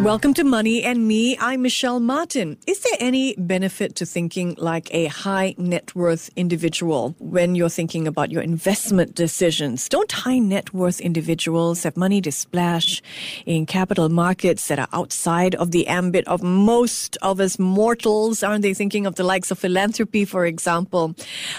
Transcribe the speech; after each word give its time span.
Welcome 0.00 0.32
to 0.34 0.44
Money 0.44 0.82
and 0.82 1.06
Me. 1.06 1.36
I'm 1.38 1.60
Michelle 1.60 2.00
Martin. 2.00 2.56
Is 2.66 2.80
there 2.80 2.96
any 3.00 3.34
benefit 3.36 3.96
to 3.96 4.06
thinking 4.06 4.54
like 4.56 4.88
a 4.94 5.06
high 5.08 5.54
net 5.58 5.94
worth 5.94 6.30
individual 6.36 7.14
when 7.18 7.54
you're 7.54 7.68
thinking 7.68 8.08
about 8.08 8.30
your 8.30 8.40
investment 8.40 9.14
decisions? 9.14 9.90
Don't 9.90 10.10
high 10.10 10.38
net 10.38 10.72
worth 10.72 11.02
individuals 11.02 11.82
have 11.82 11.98
money 11.98 12.22
to 12.22 12.32
splash 12.32 13.02
in 13.44 13.66
capital 13.66 14.08
markets 14.08 14.68
that 14.68 14.78
are 14.78 14.88
outside 14.94 15.54
of 15.56 15.70
the 15.70 15.86
ambit 15.86 16.26
of 16.26 16.42
most 16.42 17.18
of 17.20 17.38
us 17.38 17.58
mortals? 17.58 18.42
Aren't 18.42 18.62
they 18.62 18.72
thinking 18.72 19.04
of 19.04 19.16
the 19.16 19.22
likes 19.22 19.50
of 19.50 19.58
philanthropy, 19.58 20.24
for 20.24 20.46
example? 20.46 21.14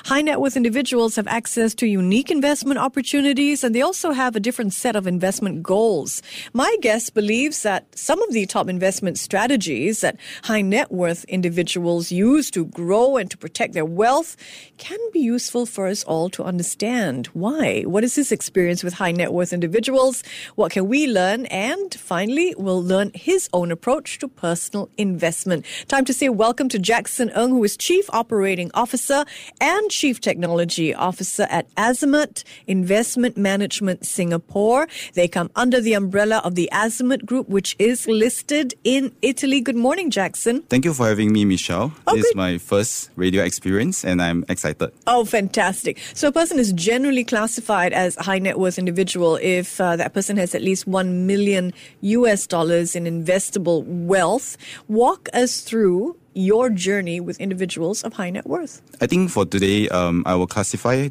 High 0.06 0.24
net 0.24 0.42
worth 0.42 0.58
individuals 0.58 1.16
have 1.16 1.28
access 1.28 1.76
to 1.76 1.86
unique 1.86 2.32
investment 2.32 2.80
opportunities 2.80 3.64
and 3.64 3.76
they 3.76 3.84
also 3.84 4.14
have 4.14 4.36
a 4.36 4.40
different 4.40 4.74
set 4.74 4.96
of 4.96 5.06
investment 5.06 5.62
goals. 5.62 6.24
My 6.54 6.76
guest 6.82 7.14
believes 7.14 7.62
that 7.62 7.86
some 7.96 8.20
of 8.24 8.31
the 8.32 8.46
top 8.46 8.70
investment 8.70 9.20
strategies 9.20 10.02
that 10.02 10.18
high 10.44 10.62
net 10.62 10.92
worth 10.92 11.26
individuals 11.26 12.12
use 12.12 12.50
to 12.52 12.66
grow 12.66 13.18
and 13.18 13.30
to 13.30 13.38
protect 13.38 13.74
their 13.74 13.86
wealth 13.86 14.38
can 14.78 15.00
be 15.12 15.20
useful 15.20 15.66
for 15.66 15.88
us 15.88 16.04
all 16.06 16.30
to 16.30 16.44
understand. 16.44 17.28
Why? 17.28 17.84
What 17.84 18.04
is 18.04 18.16
his 18.16 18.32
experience 18.32 18.84
with 18.84 18.94
high 18.94 19.12
net 19.12 19.34
worth 19.34 19.52
individuals? 19.52 20.24
What 20.56 20.72
can 20.72 20.88
we 20.88 21.08
learn? 21.08 21.46
And 21.48 21.94
finally, 21.94 22.56
we'll 22.58 22.84
learn 22.84 23.12
his 23.14 23.50
own 23.54 23.72
approach 23.72 24.20
to 24.20 24.28
personal 24.28 24.90
investment. 24.98 25.66
Time 25.88 26.06
to 26.06 26.14
say 26.14 26.30
welcome 26.30 26.70
to 26.70 26.80
Jackson 26.80 27.30
Ng, 27.30 27.50
who 27.50 27.64
is 27.64 27.76
Chief 27.76 28.10
Operating 28.12 28.72
Officer 28.74 29.26
and 29.60 29.92
Chief 29.92 30.22
Technology 30.22 30.94
Officer 30.94 31.48
at 31.50 31.74
Azimut 31.76 32.44
Investment 32.68 33.36
Management 33.36 34.06
Singapore. 34.06 34.88
They 35.14 35.28
come 35.28 35.52
under 35.56 35.82
the 35.82 35.94
umbrella 35.94 36.42
of 36.44 36.56
the 36.56 36.70
Azimut 36.72 37.26
Group, 37.26 37.50
which 37.50 37.76
is 37.78 38.08
listed 38.22 38.76
in 38.84 39.12
Italy. 39.24 39.60
Good 39.62 39.76
morning, 39.76 40.12
Jackson. 40.12 40.62
Thank 40.70 40.86
you 40.86 40.94
for 40.94 41.08
having 41.08 41.34
me, 41.34 41.44
Michelle. 41.44 41.92
Oh, 42.06 42.16
this 42.16 42.28
is 42.28 42.36
my 42.36 42.60
first 42.60 43.10
radio 43.16 43.44
experience 43.44 44.06
and 44.06 44.22
I'm 44.22 44.46
excited. 44.48 44.92
Oh, 45.08 45.26
fantastic. 45.26 45.98
So 46.14 46.28
a 46.28 46.32
person 46.32 46.60
is 46.60 46.72
generally 46.72 47.24
classified 47.24 47.94
as 47.94 48.16
a 48.18 48.24
high 48.30 48.38
net 48.38 48.60
worth 48.60 48.78
individual 48.78 49.40
if 49.42 49.82
uh, 49.82 49.96
that 49.96 50.14
person 50.14 50.38
has 50.38 50.54
at 50.54 50.62
least 50.62 50.86
1 50.86 51.26
million 51.26 51.74
US 52.02 52.46
dollars 52.46 52.96
in 52.96 53.06
investable 53.06 53.84
wealth. 53.88 54.56
Walk 54.88 55.28
us 55.34 55.62
through 55.62 56.16
your 56.34 56.70
journey 56.70 57.20
with 57.20 57.40
individuals 57.40 58.04
of 58.04 58.14
high 58.14 58.30
net 58.30 58.46
worth. 58.48 58.82
I 59.02 59.08
think 59.08 59.30
for 59.30 59.46
today, 59.46 59.90
um, 59.90 60.24
I 60.26 60.36
will 60.36 60.48
classify 60.48 61.10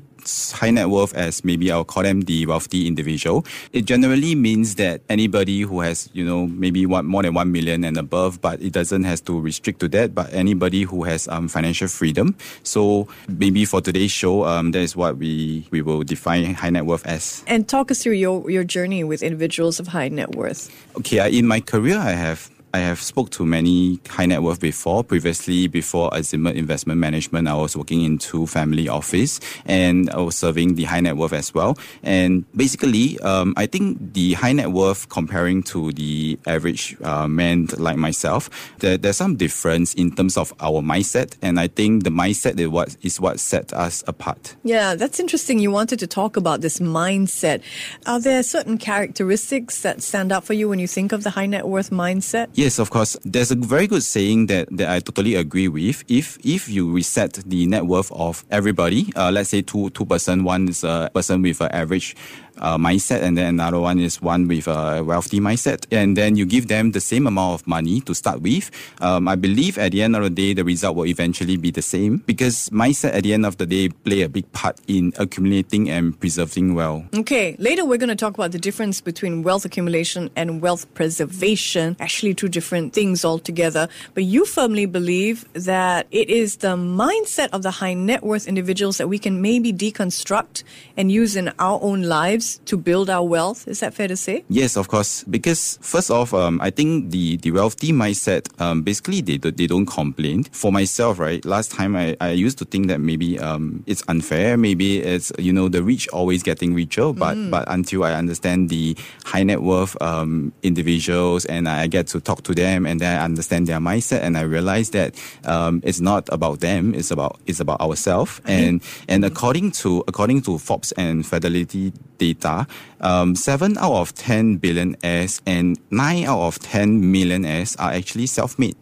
high 0.52 0.70
net 0.70 0.88
worth 0.88 1.14
as 1.14 1.44
maybe 1.44 1.70
I'll 1.72 1.84
call 1.84 2.02
them 2.02 2.22
the 2.22 2.46
wealthy 2.46 2.86
individual. 2.86 3.44
It 3.72 3.84
generally 3.84 4.34
means 4.34 4.74
that 4.76 5.00
anybody 5.08 5.62
who 5.62 5.80
has, 5.80 6.08
you 6.12 6.24
know, 6.24 6.46
maybe 6.46 6.86
one, 6.86 7.06
more 7.06 7.22
than 7.22 7.34
1 7.34 7.50
million 7.52 7.84
and 7.84 7.96
above, 7.96 8.40
but 8.40 8.60
it 8.60 8.72
doesn't 8.72 9.04
has 9.04 9.20
to 9.22 9.40
restrict 9.40 9.80
to 9.80 9.88
that, 9.88 10.14
but 10.14 10.32
anybody 10.32 10.82
who 10.82 11.04
has 11.04 11.28
um, 11.28 11.48
financial 11.48 11.88
freedom. 11.88 12.36
So 12.62 13.08
maybe 13.28 13.64
for 13.64 13.80
today's 13.80 14.12
show, 14.12 14.44
um, 14.44 14.72
that 14.72 14.80
is 14.80 14.96
what 14.96 15.16
we, 15.16 15.66
we 15.70 15.82
will 15.82 16.02
define 16.02 16.54
high 16.54 16.70
net 16.70 16.86
worth 16.86 17.06
as. 17.06 17.42
And 17.46 17.68
talk 17.68 17.90
us 17.90 18.02
through 18.02 18.14
your, 18.14 18.50
your 18.50 18.64
journey 18.64 19.04
with 19.04 19.22
individuals 19.22 19.80
of 19.80 19.88
high 19.88 20.08
net 20.08 20.34
worth. 20.34 20.70
Okay, 20.96 21.20
I, 21.20 21.28
in 21.28 21.46
my 21.46 21.60
career, 21.60 21.98
I 21.98 22.10
have 22.10 22.50
I 22.72 22.78
have 22.78 23.02
spoke 23.02 23.30
to 23.30 23.44
many 23.44 23.98
high 24.08 24.26
net 24.26 24.42
worth 24.42 24.60
before. 24.60 25.02
Previously, 25.02 25.66
before 25.66 26.10
Azimut 26.10 26.54
Investment 26.54 27.00
Management, 27.00 27.48
I 27.48 27.54
was 27.54 27.76
working 27.76 28.02
in 28.04 28.18
two 28.18 28.46
family 28.46 28.88
office 28.88 29.40
and 29.66 30.08
I 30.10 30.18
was 30.18 30.36
serving 30.36 30.76
the 30.76 30.84
high 30.84 31.00
net 31.00 31.16
worth 31.16 31.32
as 31.32 31.52
well. 31.52 31.76
And 32.02 32.44
basically, 32.54 33.18
um, 33.20 33.54
I 33.56 33.66
think 33.66 34.12
the 34.12 34.34
high 34.34 34.52
net 34.52 34.70
worth 34.70 35.08
comparing 35.08 35.64
to 35.64 35.90
the 35.92 36.38
average 36.46 36.96
uh, 37.02 37.26
man 37.26 37.66
like 37.76 37.96
myself, 37.96 38.48
there, 38.78 38.96
there's 38.96 39.16
some 39.16 39.36
difference 39.36 39.94
in 39.94 40.14
terms 40.14 40.36
of 40.36 40.54
our 40.60 40.80
mindset. 40.80 41.36
And 41.42 41.58
I 41.58 41.66
think 41.66 42.04
the 42.04 42.10
mindset 42.10 42.60
is 42.60 42.68
what 42.68 42.96
is 43.02 43.20
what 43.20 43.40
set 43.40 43.72
us 43.72 44.04
apart. 44.06 44.54
Yeah, 44.62 44.94
that's 44.94 45.18
interesting. 45.18 45.58
You 45.58 45.72
wanted 45.72 45.98
to 46.00 46.06
talk 46.06 46.36
about 46.36 46.60
this 46.60 46.78
mindset. 46.78 47.62
Are 48.06 48.20
there 48.20 48.44
certain 48.44 48.78
characteristics 48.78 49.82
that 49.82 50.02
stand 50.02 50.30
out 50.30 50.44
for 50.44 50.52
you 50.52 50.68
when 50.68 50.78
you 50.78 50.86
think 50.86 51.10
of 51.10 51.24
the 51.24 51.30
high 51.30 51.46
net 51.46 51.66
worth 51.66 51.90
mindset? 51.90 52.48
Yes, 52.60 52.78
of 52.78 52.90
course. 52.90 53.16
There's 53.24 53.50
a 53.50 53.54
very 53.54 53.86
good 53.86 54.02
saying 54.02 54.48
that, 54.48 54.68
that 54.76 54.90
I 54.90 55.00
totally 55.00 55.34
agree 55.34 55.66
with. 55.68 56.04
If 56.08 56.36
if 56.44 56.68
you 56.68 56.92
reset 56.92 57.40
the 57.46 57.64
net 57.64 57.86
worth 57.86 58.12
of 58.12 58.44
everybody, 58.50 59.10
uh, 59.16 59.30
let's 59.32 59.48
say 59.48 59.62
two 59.62 59.88
two 59.96 60.04
person, 60.04 60.44
one 60.44 60.68
is 60.68 60.84
a 60.84 61.10
person 61.14 61.40
with 61.40 61.62
an 61.62 61.70
average 61.72 62.14
uh, 62.60 62.76
mindset, 62.78 63.22
and 63.22 63.36
then 63.36 63.46
another 63.46 63.80
one 63.80 63.98
is 63.98 64.22
one 64.22 64.46
with 64.46 64.68
a 64.68 65.02
wealthy 65.02 65.40
mindset, 65.40 65.86
and 65.90 66.16
then 66.16 66.36
you 66.36 66.44
give 66.44 66.68
them 66.68 66.92
the 66.92 67.00
same 67.00 67.26
amount 67.26 67.60
of 67.60 67.66
money 67.66 68.00
to 68.02 68.14
start 68.14 68.40
with. 68.42 68.70
Um, 69.00 69.26
I 69.28 69.34
believe 69.34 69.78
at 69.78 69.92
the 69.92 70.02
end 70.02 70.14
of 70.16 70.22
the 70.22 70.30
day, 70.30 70.52
the 70.54 70.64
result 70.64 70.96
will 70.96 71.06
eventually 71.06 71.56
be 71.56 71.70
the 71.70 71.82
same 71.82 72.18
because 72.18 72.68
mindset 72.70 73.14
at 73.14 73.24
the 73.24 73.34
end 73.34 73.46
of 73.46 73.56
the 73.56 73.66
day 73.66 73.88
play 73.88 74.22
a 74.22 74.28
big 74.28 74.50
part 74.52 74.78
in 74.86 75.12
accumulating 75.18 75.90
and 75.90 76.18
preserving 76.20 76.74
wealth. 76.74 77.04
Okay, 77.14 77.56
later 77.58 77.84
we're 77.84 77.98
going 77.98 78.08
to 78.08 78.16
talk 78.16 78.34
about 78.34 78.52
the 78.52 78.58
difference 78.58 79.00
between 79.00 79.42
wealth 79.42 79.64
accumulation 79.64 80.30
and 80.36 80.60
wealth 80.60 80.92
preservation, 80.94 81.96
actually, 81.98 82.34
two 82.34 82.48
different 82.48 82.92
things 82.92 83.24
altogether. 83.24 83.88
But 84.14 84.24
you 84.24 84.44
firmly 84.44 84.86
believe 84.86 85.50
that 85.54 86.06
it 86.10 86.28
is 86.28 86.56
the 86.56 86.76
mindset 86.76 87.48
of 87.52 87.62
the 87.62 87.70
high 87.70 87.94
net 87.94 88.22
worth 88.22 88.46
individuals 88.46 88.98
that 88.98 89.08
we 89.08 89.18
can 89.18 89.40
maybe 89.40 89.72
deconstruct 89.72 90.62
and 90.96 91.10
use 91.10 91.36
in 91.36 91.52
our 91.58 91.78
own 91.82 92.02
lives 92.02 92.49
to 92.66 92.76
build 92.76 93.10
our 93.10 93.24
wealth. 93.24 93.68
Is 93.68 93.80
that 93.80 93.94
fair 93.94 94.08
to 94.08 94.16
say? 94.16 94.44
Yes, 94.48 94.76
of 94.76 94.88
course. 94.88 95.24
Because 95.24 95.78
first 95.80 96.10
off, 96.10 96.34
um, 96.34 96.60
I 96.60 96.70
think 96.70 97.10
the, 97.10 97.36
the 97.38 97.50
wealthy 97.50 97.92
mindset, 97.92 98.48
um, 98.60 98.82
basically 98.82 99.20
they, 99.20 99.36
they 99.38 99.66
don't 99.66 99.86
complain. 99.86 100.44
For 100.44 100.72
myself, 100.72 101.18
right, 101.18 101.44
last 101.44 101.70
time 101.70 101.96
I, 101.96 102.16
I 102.20 102.30
used 102.30 102.58
to 102.58 102.64
think 102.64 102.88
that 102.88 103.00
maybe 103.00 103.38
um, 103.38 103.84
it's 103.86 104.02
unfair. 104.08 104.56
Maybe 104.56 105.00
it's, 105.00 105.32
you 105.38 105.52
know, 105.52 105.68
the 105.68 105.82
rich 105.82 106.08
always 106.08 106.42
getting 106.42 106.74
richer. 106.74 107.12
But, 107.12 107.36
but 107.50 107.64
until 107.68 108.04
I 108.04 108.14
understand 108.14 108.68
the 108.68 108.96
high 109.24 109.42
net 109.42 109.62
worth 109.62 110.00
um, 110.02 110.52
individuals 110.62 111.44
and 111.46 111.68
I 111.68 111.86
get 111.86 112.06
to 112.08 112.20
talk 112.20 112.42
to 112.44 112.54
them 112.54 112.86
and 112.86 113.00
then 113.00 113.18
I 113.20 113.24
understand 113.24 113.66
their 113.66 113.78
mindset 113.78 114.20
and 114.22 114.36
I 114.36 114.42
realize 114.42 114.90
that 114.90 115.14
um, 115.44 115.80
it's 115.84 116.00
not 116.00 116.28
about 116.32 116.60
them, 116.60 116.94
it's 116.94 117.10
about 117.10 117.38
it's 117.46 117.60
about 117.60 117.80
ourselves. 117.80 118.40
And 118.46 118.82
and 119.08 119.24
according 119.24 119.72
to 119.82 120.04
according 120.08 120.42
to 120.42 120.58
Forbes 120.58 120.92
and 120.92 121.26
Fidelity 121.26 121.92
data, 122.18 122.39
um, 122.44 123.34
seven 123.34 123.76
out 123.78 123.92
of 123.92 124.14
ten 124.14 124.56
billionaires 124.56 125.40
and 125.46 125.78
nine 125.90 126.24
out 126.24 126.40
of 126.40 126.58
ten 126.58 127.10
millionaires 127.12 127.76
are 127.76 127.92
actually 127.92 128.26
self-made. 128.26 128.76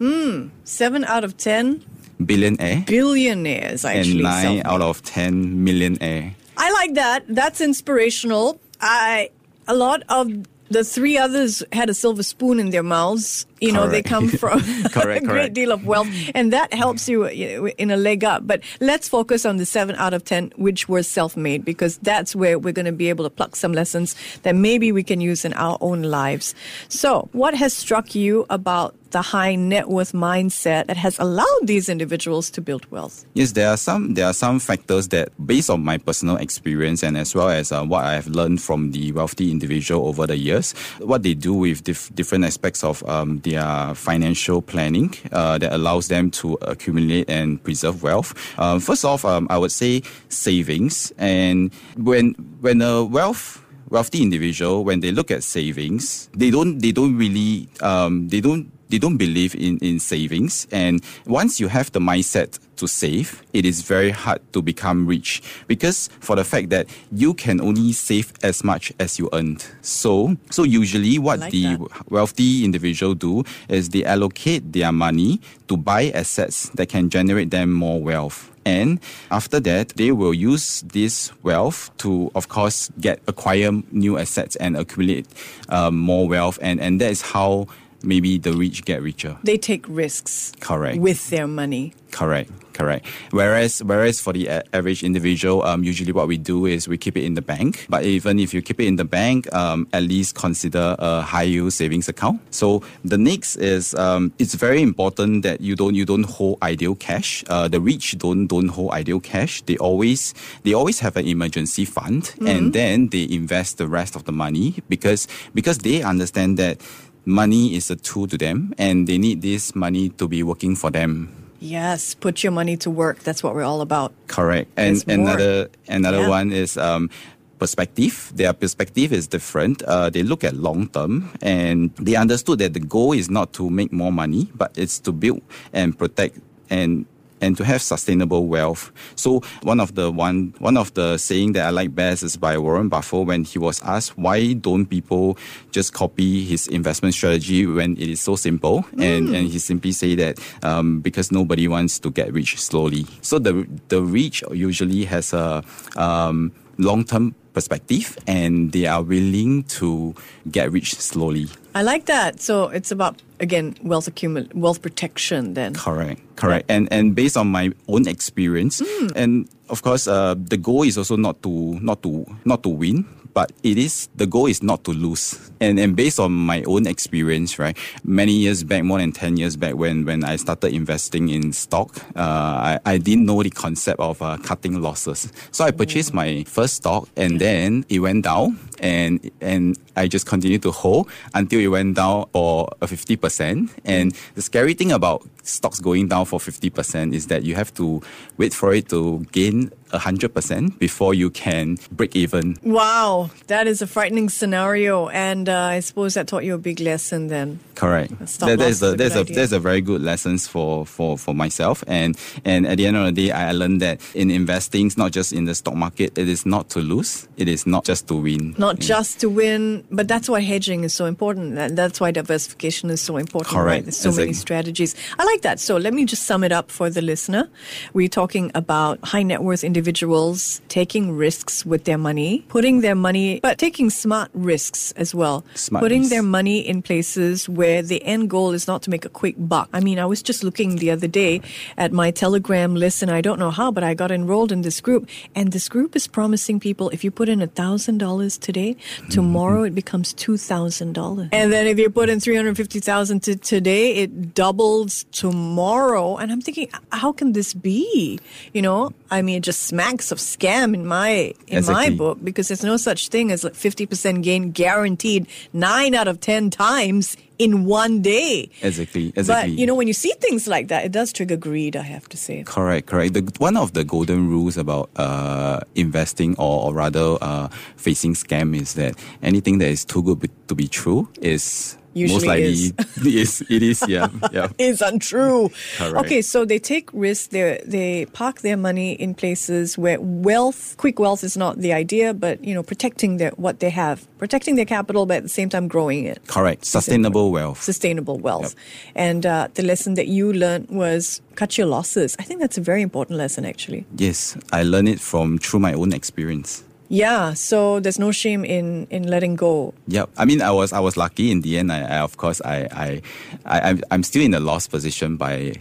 Seven 0.64 1.04
out 1.04 1.24
of 1.24 1.36
ten 1.36 1.84
Billionaire 2.24 2.82
billionaires 2.86 3.84
actually. 3.84 4.12
and 4.12 4.22
nine 4.22 4.42
self-made. 4.42 4.66
out 4.66 4.80
of 4.82 5.02
ten 5.02 5.62
millionaire. 5.64 6.34
I 6.56 6.72
like 6.72 6.94
that. 6.94 7.24
That's 7.28 7.60
inspirational. 7.60 8.60
I 8.80 9.30
a 9.68 9.74
lot 9.74 10.02
of 10.08 10.28
the 10.70 10.82
three 10.84 11.16
others 11.16 11.62
had 11.72 11.88
a 11.90 11.94
silver 11.94 12.22
spoon 12.22 12.58
in 12.60 12.70
their 12.70 12.82
mouths. 12.82 13.46
You 13.60 13.72
know, 13.72 13.88
they 13.88 14.02
come 14.02 14.28
from 14.42 14.60
Correct, 14.60 14.86
a 14.86 14.90
great 14.92 15.24
correct. 15.24 15.54
deal 15.54 15.72
of 15.72 15.84
wealth, 15.84 16.08
and 16.34 16.52
that 16.52 16.72
helps 16.72 17.08
you 17.08 17.24
in 17.24 17.90
a 17.90 17.96
leg 17.96 18.24
up. 18.24 18.46
But 18.46 18.60
let's 18.80 19.08
focus 19.08 19.44
on 19.44 19.56
the 19.56 19.66
seven 19.66 19.96
out 19.96 20.14
of 20.14 20.24
ten 20.24 20.52
which 20.56 20.88
were 20.88 21.02
self-made, 21.02 21.64
because 21.64 21.98
that's 21.98 22.34
where 22.34 22.58
we're 22.58 22.72
going 22.72 22.86
to 22.86 22.92
be 22.92 23.08
able 23.08 23.24
to 23.24 23.30
pluck 23.30 23.56
some 23.56 23.72
lessons 23.72 24.14
that 24.42 24.54
maybe 24.54 24.92
we 24.92 25.02
can 25.02 25.20
use 25.20 25.44
in 25.44 25.52
our 25.54 25.78
own 25.80 26.02
lives. 26.02 26.54
So, 26.88 27.28
what 27.32 27.54
has 27.54 27.74
struck 27.74 28.14
you 28.14 28.46
about 28.50 28.94
the 29.10 29.22
high 29.22 29.54
net 29.54 29.88
worth 29.88 30.12
mindset 30.12 30.86
that 30.86 30.96
has 30.98 31.18
allowed 31.18 31.46
these 31.62 31.88
individuals 31.88 32.50
to 32.50 32.60
build 32.60 32.90
wealth? 32.90 33.24
Yes, 33.34 33.52
there 33.52 33.68
are 33.70 33.76
some 33.76 34.14
there 34.14 34.26
are 34.26 34.34
some 34.34 34.58
factors 34.58 35.08
that, 35.08 35.30
based 35.46 35.70
on 35.70 35.82
my 35.82 35.98
personal 35.98 36.36
experience 36.36 37.02
and 37.02 37.16
as 37.16 37.34
well 37.34 37.48
as 37.48 37.72
uh, 37.72 37.84
what 37.84 38.04
I 38.04 38.14
have 38.14 38.26
learned 38.28 38.60
from 38.62 38.90
the 38.92 39.12
wealthy 39.12 39.50
individual 39.50 40.06
over 40.06 40.26
the 40.26 40.36
years, 40.36 40.72
what 40.98 41.22
they 41.22 41.34
do 41.34 41.54
with 41.54 41.84
dif- 41.84 42.14
different 42.14 42.44
aspects 42.44 42.84
of 42.84 43.02
um, 43.08 43.38
their 43.50 43.94
financial 43.94 44.62
planning 44.62 45.14
uh, 45.32 45.58
that 45.58 45.72
allows 45.72 46.08
them 46.08 46.30
to 46.30 46.58
accumulate 46.62 47.28
and 47.28 47.62
preserve 47.62 48.02
wealth. 48.02 48.34
Um, 48.58 48.80
first 48.80 49.04
off, 49.04 49.24
um, 49.24 49.46
I 49.50 49.58
would 49.58 49.72
say 49.72 50.02
savings, 50.28 51.12
and 51.18 51.72
when 51.96 52.34
when 52.60 52.82
a 52.82 53.04
wealth 53.04 53.64
wealthy 53.90 54.20
individual 54.20 54.84
when 54.84 55.00
they 55.00 55.10
look 55.10 55.30
at 55.30 55.42
savings 55.42 56.28
they 56.34 56.50
don't 56.50 56.80
they 56.80 56.92
don't 56.92 57.16
really 57.16 57.66
um, 57.80 58.28
they 58.28 58.38
don't 58.38 58.70
they 58.88 58.98
don't 58.98 59.16
believe 59.16 59.54
in, 59.54 59.78
in 59.78 59.98
savings. 59.98 60.66
And 60.72 61.02
once 61.26 61.60
you 61.60 61.68
have 61.68 61.92
the 61.92 62.00
mindset 62.00 62.58
to 62.78 62.88
save, 62.88 63.42
it 63.52 63.64
is 63.64 63.82
very 63.82 64.10
hard 64.10 64.40
to 64.52 64.62
become 64.62 65.06
rich 65.06 65.42
because 65.66 66.08
for 66.20 66.36
the 66.36 66.44
fact 66.44 66.70
that 66.70 66.86
you 67.12 67.34
can 67.34 67.60
only 67.60 67.92
save 67.92 68.32
as 68.42 68.64
much 68.64 68.92
as 68.98 69.18
you 69.18 69.28
earned. 69.32 69.66
So, 69.82 70.36
so 70.50 70.62
usually 70.62 71.18
what 71.18 71.40
like 71.40 71.52
the 71.52 71.76
that. 71.76 72.10
wealthy 72.10 72.64
individual 72.64 73.14
do 73.14 73.44
is 73.68 73.90
they 73.90 74.04
allocate 74.04 74.72
their 74.72 74.92
money 74.92 75.40
to 75.68 75.76
buy 75.76 76.10
assets 76.10 76.70
that 76.70 76.88
can 76.88 77.10
generate 77.10 77.50
them 77.50 77.72
more 77.72 78.00
wealth. 78.00 78.50
And 78.64 79.00
after 79.30 79.60
that, 79.60 79.96
they 79.96 80.12
will 80.12 80.34
use 80.34 80.82
this 80.82 81.32
wealth 81.42 81.90
to, 81.98 82.30
of 82.34 82.48
course, 82.48 82.90
get 83.00 83.20
acquire 83.26 83.72
new 83.92 84.18
assets 84.18 84.56
and 84.56 84.76
accumulate 84.76 85.26
um, 85.70 85.96
more 85.96 86.28
wealth. 86.28 86.58
And, 86.60 86.78
and 86.78 87.00
that 87.00 87.10
is 87.10 87.22
how 87.22 87.68
maybe 88.02 88.38
the 88.38 88.52
rich 88.52 88.84
get 88.84 89.02
richer. 89.02 89.36
They 89.42 89.58
take 89.58 89.86
risks 89.88 90.52
Correct. 90.60 90.98
with 90.98 91.30
their 91.30 91.46
money. 91.46 91.94
Correct, 92.10 92.50
correct. 92.72 93.06
Whereas, 93.32 93.84
whereas 93.84 94.18
for 94.18 94.32
the 94.32 94.48
average 94.72 95.02
individual, 95.04 95.62
um, 95.62 95.84
usually 95.84 96.10
what 96.10 96.26
we 96.26 96.38
do 96.38 96.64
is 96.64 96.88
we 96.88 96.96
keep 96.96 97.18
it 97.18 97.24
in 97.24 97.34
the 97.34 97.42
bank. 97.42 97.84
But 97.90 98.04
even 98.04 98.38
if 98.38 98.54
you 98.54 98.62
keep 98.62 98.80
it 98.80 98.86
in 98.86 98.96
the 98.96 99.04
bank, 99.04 99.52
um, 99.52 99.86
at 99.92 100.04
least 100.04 100.34
consider 100.34 100.96
a 100.98 101.20
high 101.20 101.42
yield 101.42 101.74
savings 101.74 102.08
account. 102.08 102.40
So 102.50 102.82
the 103.04 103.18
next 103.18 103.56
is 103.56 103.94
um, 103.94 104.32
it's 104.38 104.54
very 104.54 104.80
important 104.80 105.42
that 105.42 105.60
you 105.60 105.76
don't 105.76 105.94
you 105.94 106.06
don't 106.06 106.24
hold 106.24 106.62
ideal 106.62 106.94
cash. 106.94 107.44
Uh, 107.48 107.68
the 107.68 107.80
rich 107.80 108.16
don't 108.16 108.46
don't 108.46 108.68
hold 108.68 108.92
ideal 108.92 109.20
cash. 109.20 109.60
They 109.62 109.76
always 109.76 110.32
they 110.62 110.72
always 110.72 111.00
have 111.00 111.16
an 111.18 111.26
emergency 111.26 111.84
fund, 111.84 112.34
and 112.46 112.72
then 112.72 113.08
they 113.08 113.28
invest 113.30 113.76
the 113.76 113.86
rest 113.86 114.16
of 114.16 114.24
the 114.24 114.32
money 114.32 114.76
because 114.88 115.28
because 115.52 115.78
they 115.78 116.02
understand 116.02 116.56
that 116.56 116.80
money 117.28 117.76
is 117.76 117.90
a 117.92 117.96
tool 117.96 118.26
to 118.26 118.38
them, 118.40 118.72
and 118.80 119.06
they 119.06 119.18
need 119.20 119.42
this 119.44 119.76
money 119.76 120.08
to 120.16 120.26
be 120.26 120.42
working 120.42 120.74
for 120.74 120.90
them. 120.90 121.28
Yes, 121.60 122.14
put 122.14 122.42
your 122.42 122.52
money 122.52 122.76
to 122.78 122.88
work. 122.90 123.20
That's 123.20 123.42
what 123.42 123.54
we're 123.54 123.66
all 123.68 123.80
about. 123.82 124.12
Correct. 124.28 124.70
And 124.76 124.96
There's 124.96 125.06
more. 125.06 125.28
another 125.36 125.68
another 125.88 126.20
Yeah. 126.22 126.28
one 126.40 126.52
is 126.52 126.78
um, 126.78 127.10
perspective. 127.58 128.30
Their 128.34 128.52
perspective 128.54 129.12
is 129.12 129.26
different. 129.26 129.82
Uh, 129.82 130.08
they 130.08 130.22
look 130.22 130.44
at 130.44 130.54
long 130.54 130.88
term 130.88 131.28
and 131.42 131.90
they 131.98 132.14
understood 132.14 132.60
that 132.60 132.72
the 132.74 132.80
goal 132.80 133.12
is 133.12 133.28
not 133.28 133.52
to 133.58 133.68
make 133.68 133.92
more 133.92 134.12
money, 134.12 134.48
but 134.54 134.70
it's 134.78 134.98
to 135.00 135.12
build 135.12 135.42
and 135.72 135.98
protect 135.98 136.38
and 136.70 137.06
and 137.40 137.56
to 137.56 137.64
have 137.64 137.82
sustainable 137.82 138.46
wealth. 138.46 138.92
So 139.16 139.40
one 139.62 139.80
of 139.80 139.94
the 139.94 140.10
one 140.10 140.54
one 140.58 140.76
of 140.76 140.94
the 140.94 141.18
saying 141.18 141.52
that 141.52 141.66
I 141.66 141.70
like 141.70 141.94
best 141.94 142.22
is 142.22 142.36
by 142.36 142.58
Warren 142.58 142.88
Buffett 142.88 143.26
when 143.26 143.44
he 143.44 143.58
was 143.58 143.82
asked 143.82 144.16
why 144.18 144.52
don't 144.52 144.86
people 144.86 145.36
just 145.70 145.92
copy 145.92 146.44
his 146.44 146.66
investment 146.66 147.14
strategy 147.14 147.66
when 147.66 147.96
it 147.96 148.08
is 148.08 148.20
so 148.20 148.36
simple 148.36 148.84
and 148.98 149.28
and 149.34 149.48
he 149.48 149.58
simply 149.58 149.92
say 149.92 150.14
that 150.16 150.38
um, 150.62 151.00
because 151.00 151.30
nobody 151.32 151.68
wants 151.68 151.98
to 152.00 152.10
get 152.10 152.32
rich 152.32 152.60
slowly. 152.60 153.06
So 153.22 153.38
the 153.38 153.66
the 153.88 154.02
rich 154.02 154.42
usually 154.52 155.04
has 155.04 155.32
a 155.32 155.64
um, 155.96 156.52
long 156.78 157.04
term 157.04 157.34
perspective 157.52 158.16
and 158.26 158.72
they 158.72 158.86
are 158.86 159.02
willing 159.02 159.64
to 159.64 160.14
get 160.50 160.70
rich 160.70 160.94
slowly. 160.94 161.48
I 161.78 161.82
like 161.86 162.06
that. 162.06 162.40
So 162.42 162.74
it's 162.74 162.90
about 162.90 163.22
again 163.38 163.76
wealth 163.86 164.10
accumul- 164.10 164.50
wealth 164.54 164.82
protection. 164.82 165.54
Then 165.54 165.74
Correct, 165.74 166.18
correct. 166.34 166.66
And 166.68 166.88
and 166.90 167.14
based 167.14 167.36
on 167.38 167.46
my 167.54 167.70
own 167.86 168.08
experience, 168.08 168.82
Hmm. 168.82 169.08
and 169.14 169.46
of 169.70 169.82
course, 169.86 170.10
uh, 170.10 170.34
the 170.34 170.56
goal 170.58 170.82
is 170.82 170.98
also 170.98 171.14
not 171.16 171.38
to 171.46 171.78
not 171.80 172.02
to 172.02 172.26
not 172.44 172.62
to 172.66 172.68
win, 172.68 173.06
but 173.38 173.52
it 173.62 173.78
is 173.78 174.08
the 174.16 174.26
goal 174.26 174.46
is 174.46 174.64
not 174.64 174.82
to 174.82 174.90
lose. 174.90 175.38
And 175.60 175.78
and 175.78 175.94
based 175.94 176.18
on 176.18 176.32
my 176.32 176.64
own 176.64 176.88
experience, 176.88 177.56
right, 177.56 177.78
many 178.02 178.32
years 178.32 178.64
back, 178.64 178.82
more 178.82 178.98
than 178.98 179.12
ten 179.12 179.36
years 179.36 179.54
back, 179.54 179.76
when 179.76 180.04
when 180.04 180.24
I 180.24 180.34
started 180.34 180.74
investing 180.74 181.28
in 181.28 181.52
stock, 181.52 181.88
uh, 182.16 182.54
I 182.70 182.80
I 182.84 182.98
didn't 182.98 183.26
know 183.26 183.40
the 183.44 183.50
concept 183.50 184.00
of 184.00 184.20
uh, 184.20 184.38
cutting 184.38 184.82
losses. 184.82 185.32
So 185.52 185.64
I 185.64 185.70
purchased 185.70 186.12
my 186.12 186.42
first 186.48 186.74
stock, 186.82 187.08
and 187.16 187.38
then 187.38 187.84
it 187.88 188.00
went 188.00 188.24
down, 188.24 188.58
and 188.80 189.30
and 189.40 189.78
I 189.94 190.08
just 190.08 190.26
continued 190.26 190.62
to 190.62 190.72
hold 190.72 191.08
until 191.32 191.60
it 191.60 191.68
went 191.68 191.94
down 191.94 192.26
for 192.32 192.66
a 192.82 192.88
fifty 192.88 193.14
percent. 193.14 193.70
And 193.84 194.18
the 194.34 194.42
scary 194.42 194.74
thing 194.74 194.90
about 194.90 195.22
stocks 195.48 195.80
going 195.80 196.08
down 196.08 196.24
for 196.26 196.38
fifty 196.40 196.70
percent 196.70 197.14
is 197.14 197.26
that 197.28 197.42
you 197.44 197.54
have 197.54 197.72
to 197.74 198.02
wait 198.36 198.52
for 198.54 198.72
it 198.72 198.88
to 198.90 199.20
gain 199.32 199.70
hundred 199.90 200.34
percent 200.34 200.78
before 200.78 201.14
you 201.14 201.30
can 201.30 201.78
break 201.92 202.14
even. 202.14 202.56
wow, 202.62 203.30
that 203.46 203.66
is 203.66 203.80
a 203.80 203.86
frightening 203.86 204.28
scenario. 204.28 205.08
And 205.08 205.48
uh, 205.48 205.58
I 205.58 205.80
suppose 205.80 206.12
that 206.14 206.28
taught 206.28 206.44
you 206.44 206.54
a 206.54 206.58
big 206.58 206.78
lesson. 206.80 207.28
Then 207.28 207.58
Correct. 207.74 208.12
stop 208.28 208.48
That, 208.50 208.58
loss 208.58 208.80
that's 208.80 208.82
a 208.82 208.86
a 209.16 209.18
a 209.18 209.20
idea. 209.22 209.36
that's 209.36 209.52
a 209.52 209.58
very 209.60 209.80
good 209.80 210.02
lessons 210.02 210.46
for, 210.46 210.84
for, 210.84 211.16
for 211.16 211.34
myself. 211.34 211.82
And 211.86 212.18
and 212.44 212.66
at 212.66 212.76
the 212.76 212.86
end 212.86 212.96
of 212.98 213.06
the 213.06 213.12
day, 213.12 213.30
I 213.32 213.52
learned 213.52 213.80
that 213.80 214.00
in 214.14 214.30
investing, 214.30 214.88
it's 214.88 214.98
not 214.98 215.10
just 215.12 215.32
in 215.32 215.46
the 215.46 215.54
stock 215.54 215.74
market. 215.74 216.18
It 216.18 216.28
is 216.28 216.44
not 216.44 216.68
to 216.70 216.80
lose. 216.80 217.26
It 217.38 217.48
is 217.48 217.66
not 217.66 217.84
just 217.86 218.08
to 218.08 218.14
win. 218.14 218.54
not 218.58 218.76
Yeah. 218.82 218.88
just 218.88 219.20
to 219.20 219.30
win, 219.30 219.84
but 219.90 220.06
that's 220.06 220.28
why 220.28 220.40
hedging 220.40 220.84
is 220.84 220.92
so 220.92 221.06
important. 221.06 221.56
And 221.56 221.78
that's 221.78 221.98
why 221.98 222.10
diversification 222.10 222.90
is 222.90 223.00
so 223.00 223.16
important. 223.16 223.54
Right? 223.54 223.62
Correct. 223.62 223.84
There's 223.86 223.96
so 223.96 224.12
many 224.12 224.34
strategies. 224.34 224.94
I 225.18 225.24
like 225.24 225.37
that. 225.42 225.60
So 225.60 225.76
let 225.76 225.94
me 225.94 226.04
just 226.04 226.24
sum 226.24 226.44
it 226.44 226.52
up 226.52 226.70
for 226.70 226.90
the 226.90 227.02
listener. 227.02 227.48
We're 227.92 228.08
talking 228.08 228.50
about 228.54 228.98
high 229.04 229.22
net 229.22 229.42
worth 229.42 229.64
individuals 229.64 230.60
taking 230.68 231.12
risks 231.12 231.64
with 231.64 231.84
their 231.84 231.98
money, 231.98 232.44
putting 232.48 232.80
their 232.80 232.94
money, 232.94 233.40
but 233.40 233.58
taking 233.58 233.90
smart 233.90 234.30
risks 234.34 234.92
as 234.92 235.14
well. 235.14 235.44
Smart 235.54 235.82
putting 235.82 236.00
risks. 236.00 236.10
their 236.10 236.22
money 236.22 236.60
in 236.60 236.82
places 236.82 237.48
where 237.48 237.82
the 237.82 238.02
end 238.04 238.30
goal 238.30 238.52
is 238.52 238.66
not 238.66 238.82
to 238.82 238.90
make 238.90 239.04
a 239.04 239.08
quick 239.08 239.34
buck. 239.38 239.68
I 239.72 239.80
mean, 239.80 239.98
I 239.98 240.06
was 240.06 240.22
just 240.22 240.44
looking 240.44 240.76
the 240.76 240.90
other 240.90 241.08
day 241.08 241.40
at 241.76 241.92
my 241.92 242.10
Telegram 242.10 242.74
list, 242.74 243.02
and 243.02 243.10
I 243.10 243.20
don't 243.20 243.38
know 243.38 243.50
how, 243.50 243.70
but 243.70 243.84
I 243.84 243.94
got 243.94 244.10
enrolled 244.10 244.52
in 244.52 244.62
this 244.62 244.80
group, 244.80 245.08
and 245.34 245.52
this 245.52 245.68
group 245.68 245.96
is 245.96 246.06
promising 246.06 246.60
people 246.60 246.90
if 246.90 247.04
you 247.04 247.10
put 247.10 247.28
in 247.28 247.42
a 247.42 247.46
thousand 247.46 247.98
dollars 247.98 248.38
today, 248.38 248.74
mm-hmm. 248.74 249.08
tomorrow 249.08 249.62
it 249.62 249.74
becomes 249.74 250.12
two 250.12 250.36
thousand 250.36 250.92
dollars, 250.92 251.28
and 251.32 251.52
then 251.52 251.66
if 251.66 251.78
you 251.78 251.90
put 251.90 252.08
in 252.08 252.20
three 252.20 252.36
hundred 252.36 252.56
fifty 252.56 252.80
thousand 252.80 253.22
to 253.22 253.36
today, 253.36 253.94
it 253.96 254.34
doubles 254.34 255.04
tomorrow. 255.28 256.16
And 256.16 256.32
I'm 256.32 256.40
thinking, 256.40 256.68
how 256.92 257.12
can 257.12 257.32
this 257.32 257.52
be? 257.54 258.18
You 258.52 258.62
know, 258.62 258.92
I 259.10 259.22
mean, 259.22 259.36
it 259.36 259.42
just 259.42 259.62
smacks 259.64 260.10
of 260.12 260.18
scam 260.18 260.74
in 260.74 260.86
my 260.86 261.34
in 261.46 261.64
my 261.66 261.90
book 261.90 262.18
because 262.22 262.48
there's 262.48 262.64
no 262.64 262.76
such 262.76 263.08
thing 263.08 263.30
as 263.30 263.44
like 263.44 263.54
50% 263.54 264.22
gain 264.22 264.50
guaranteed 264.52 265.26
nine 265.52 265.94
out 265.94 266.08
of 266.08 266.20
10 266.20 266.50
times 266.50 267.16
in 267.38 267.64
one 267.66 268.02
day. 268.02 268.50
Exactly. 268.62 269.08
exactly. 269.08 269.12
But, 269.12 269.20
Exactly. 269.20 269.54
you 269.60 269.66
know, 269.66 269.74
when 269.74 269.86
you 269.86 269.92
see 269.92 270.12
things 270.20 270.48
like 270.48 270.68
that, 270.68 270.84
it 270.84 270.92
does 270.92 271.12
trigger 271.12 271.36
greed, 271.36 271.76
I 271.76 271.82
have 271.82 272.08
to 272.08 272.16
say. 272.16 272.42
Correct, 272.44 272.86
correct. 272.88 273.14
The, 273.14 273.22
one 273.38 273.56
of 273.56 273.74
the 273.74 273.84
golden 273.84 274.28
rules 274.28 274.56
about 274.56 274.90
uh, 274.96 275.60
investing 275.74 276.34
or, 276.38 276.64
or 276.66 276.74
rather 276.74 277.16
uh, 277.20 277.48
facing 277.76 278.14
scam 278.14 278.56
is 278.60 278.74
that 278.74 278.96
anything 279.22 279.58
that 279.58 279.68
is 279.68 279.84
too 279.84 280.02
good 280.02 280.28
to 280.48 280.54
be 280.54 280.66
true 280.66 281.08
is 281.20 281.78
most 282.06 282.26
likely 282.26 282.52
is. 282.52 282.72
is. 283.04 283.40
It 283.48 283.62
is, 283.62 283.84
yeah. 283.88 284.08
yeah. 284.32 284.48
Is 284.58 284.80
untrue. 284.80 285.50
Correct. 285.76 286.06
Okay, 286.06 286.22
so 286.22 286.44
they 286.44 286.58
take 286.58 286.90
risks. 286.92 287.28
They 287.28 287.60
they 287.64 288.06
park 288.06 288.40
their 288.40 288.56
money 288.56 288.92
in 288.92 289.14
places 289.14 289.76
where 289.76 290.00
wealth, 290.00 290.76
quick 290.76 290.98
wealth, 290.98 291.24
is 291.24 291.36
not 291.36 291.58
the 291.58 291.72
idea, 291.72 292.14
but 292.14 292.42
you 292.44 292.54
know, 292.54 292.62
protecting 292.62 293.16
their 293.16 293.30
what 293.32 293.60
they 293.60 293.70
have, 293.70 294.06
protecting 294.18 294.56
their 294.56 294.64
capital, 294.64 295.06
but 295.06 295.18
at 295.18 295.22
the 295.22 295.28
same 295.28 295.48
time 295.48 295.68
growing 295.68 296.04
it. 296.04 296.20
Correct. 296.26 296.64
Sustainable 296.64 297.30
wealth. 297.32 297.62
sustainable 297.62 298.18
wealth. 298.18 298.54
And 298.94 299.24
uh, 299.26 299.48
the 299.54 299.62
lesson 299.62 299.94
that 299.94 300.08
you 300.08 300.32
learned 300.32 300.68
was 300.68 301.20
cut 301.34 301.56
your 301.56 301.66
losses. 301.66 302.16
I 302.18 302.24
think 302.24 302.40
that's 302.40 302.58
a 302.58 302.60
very 302.60 302.82
important 302.82 303.18
lesson, 303.18 303.44
actually. 303.44 303.86
Yes, 303.96 304.36
I 304.52 304.62
learned 304.62 304.88
it 304.88 305.00
from 305.00 305.38
through 305.38 305.60
my 305.60 305.72
own 305.72 305.92
experience. 305.92 306.64
Yeah, 306.88 307.34
so 307.34 307.80
there's 307.80 307.98
no 307.98 308.12
shame 308.12 308.44
in, 308.44 308.86
in 308.90 309.06
letting 309.08 309.36
go. 309.36 309.74
Yep. 309.88 310.10
I 310.16 310.24
mean, 310.24 310.40
I 310.40 310.50
was 310.50 310.72
I 310.72 310.80
was 310.80 310.96
lucky 310.96 311.30
in 311.30 311.42
the 311.42 311.58
end. 311.58 311.70
I, 311.70 311.82
I 311.82 311.98
of 312.00 312.16
course 312.16 312.40
I 312.44 312.66
I, 312.72 313.02
I 313.44 313.60
I'm, 313.70 313.80
I'm 313.90 314.02
still 314.02 314.22
in 314.22 314.32
a 314.32 314.40
lost 314.40 314.70
position 314.70 315.16
by 315.16 315.54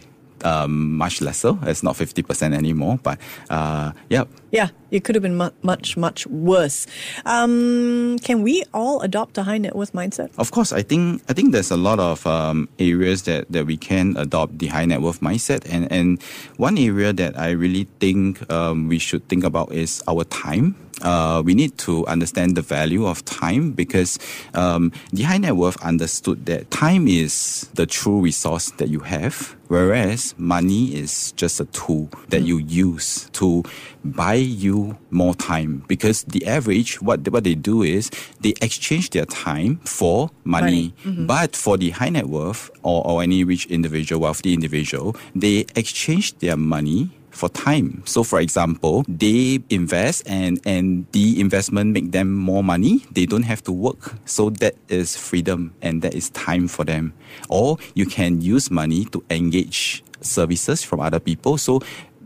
um, 0.44 0.96
much 0.98 1.20
lesser. 1.22 1.58
It's 1.64 1.84
not 1.84 1.96
fifty 1.98 2.24
percent 2.24 2.54
anymore. 2.54 3.00
But 3.04 3.20
uh, 3.50 3.92
yep. 4.10 4.30
Yeah, 4.52 4.70
it 4.92 5.04
could 5.04 5.16
have 5.16 5.22
been 5.22 5.36
mu- 5.36 5.52
much, 5.62 5.98
much 5.98 6.26
worse. 6.28 6.88
Um, 7.26 8.18
can 8.20 8.44
we 8.44 8.64
all 8.74 9.02
adopt 9.02 9.38
a 9.38 9.44
high 9.44 9.58
net 9.58 9.76
worth 9.76 9.92
mindset? 9.92 10.30
Of 10.38 10.52
course, 10.52 10.72
I 10.72 10.82
think 10.82 11.22
I 11.28 11.34
think 11.34 11.52
there's 11.52 11.72
a 11.72 11.78
lot 11.78 12.00
of 12.00 12.26
um, 12.26 12.70
areas 12.80 13.24
that, 13.24 13.52
that 13.52 13.66
we 13.66 13.76
can 13.76 14.16
adopt 14.16 14.60
the 14.60 14.68
high 14.68 14.86
net 14.86 15.02
worth 15.02 15.20
mindset, 15.20 15.68
and 15.70 15.92
and 15.92 16.24
one 16.56 16.78
area 16.78 17.12
that 17.12 17.38
I 17.38 17.52
really 17.52 17.88
think 18.00 18.50
um, 18.50 18.88
we 18.88 19.00
should 19.00 19.28
think 19.28 19.44
about 19.44 19.74
is 19.74 20.02
our 20.08 20.24
time. 20.24 20.76
Uh, 21.02 21.42
we 21.46 21.54
need 21.54 21.78
to 21.80 22.06
understand 22.08 22.56
the 22.58 22.62
value 22.62 23.06
of 23.06 23.24
time 23.26 23.72
because 23.72 24.18
um, 24.54 24.92
the 25.12 25.24
high 25.24 25.38
net 25.38 25.56
worth 25.56 25.82
understood 25.84 26.46
that 26.48 26.72
time 26.72 27.08
is 27.08 27.70
the 27.76 27.86
true 27.86 28.20
resource 28.20 28.72
that 28.78 28.90
you 28.90 29.02
have, 29.02 29.56
whereas 29.68 30.34
money 30.38 30.96
is 30.96 31.32
just 31.34 31.60
a 31.60 31.66
tool 31.66 32.10
that 32.30 32.42
you 32.42 32.58
use 32.58 33.30
to 33.34 33.64
buy 34.04 34.34
you 34.36 34.98
more 35.12 35.36
time. 35.36 35.84
Because 35.88 36.24
the 36.24 36.46
average, 36.48 37.02
what 37.02 37.28
what 37.30 37.44
they 37.44 37.56
do 37.56 37.84
is 37.84 38.10
they 38.42 38.54
exchange 38.62 39.12
their 39.12 39.26
time 39.26 39.78
for 39.86 40.32
money. 40.44 40.94
But 41.28 41.56
for 41.56 41.78
the 41.78 41.92
high 41.92 42.10
net 42.10 42.28
worth 42.28 42.72
or, 42.82 43.06
or 43.06 43.22
any 43.22 43.44
rich 43.44 43.66
individual, 43.68 44.22
wealthy 44.22 44.54
individual, 44.54 45.16
they 45.36 45.66
exchange 45.76 46.38
their 46.40 46.58
money 46.58 47.12
for 47.38 47.50
time. 47.50 48.02
So 48.06 48.24
for 48.24 48.40
example, 48.42 49.06
they 49.08 49.62
invest 49.70 50.28
and 50.28 50.60
and 50.66 51.06
the 51.14 51.40
investment 51.40 51.94
make 51.94 52.12
them 52.12 52.34
more 52.34 52.64
money. 52.64 53.06
They 53.12 53.26
don't 53.26 53.46
have 53.46 53.64
to 53.70 53.72
work. 53.72 54.18
So 54.26 54.50
that 54.60 54.76
is 54.90 55.16
freedom 55.16 55.74
and 55.82 56.02
that 56.02 56.14
is 56.14 56.30
time 56.32 56.68
for 56.68 56.84
them. 56.84 57.14
Or 57.50 57.78
you 57.94 58.06
can 58.06 58.42
use 58.42 58.72
money 58.72 59.06
to 59.14 59.24
engage 59.30 60.04
services 60.22 60.84
from 60.84 61.00
other 61.00 61.20
people. 61.20 61.58
So 61.58 61.82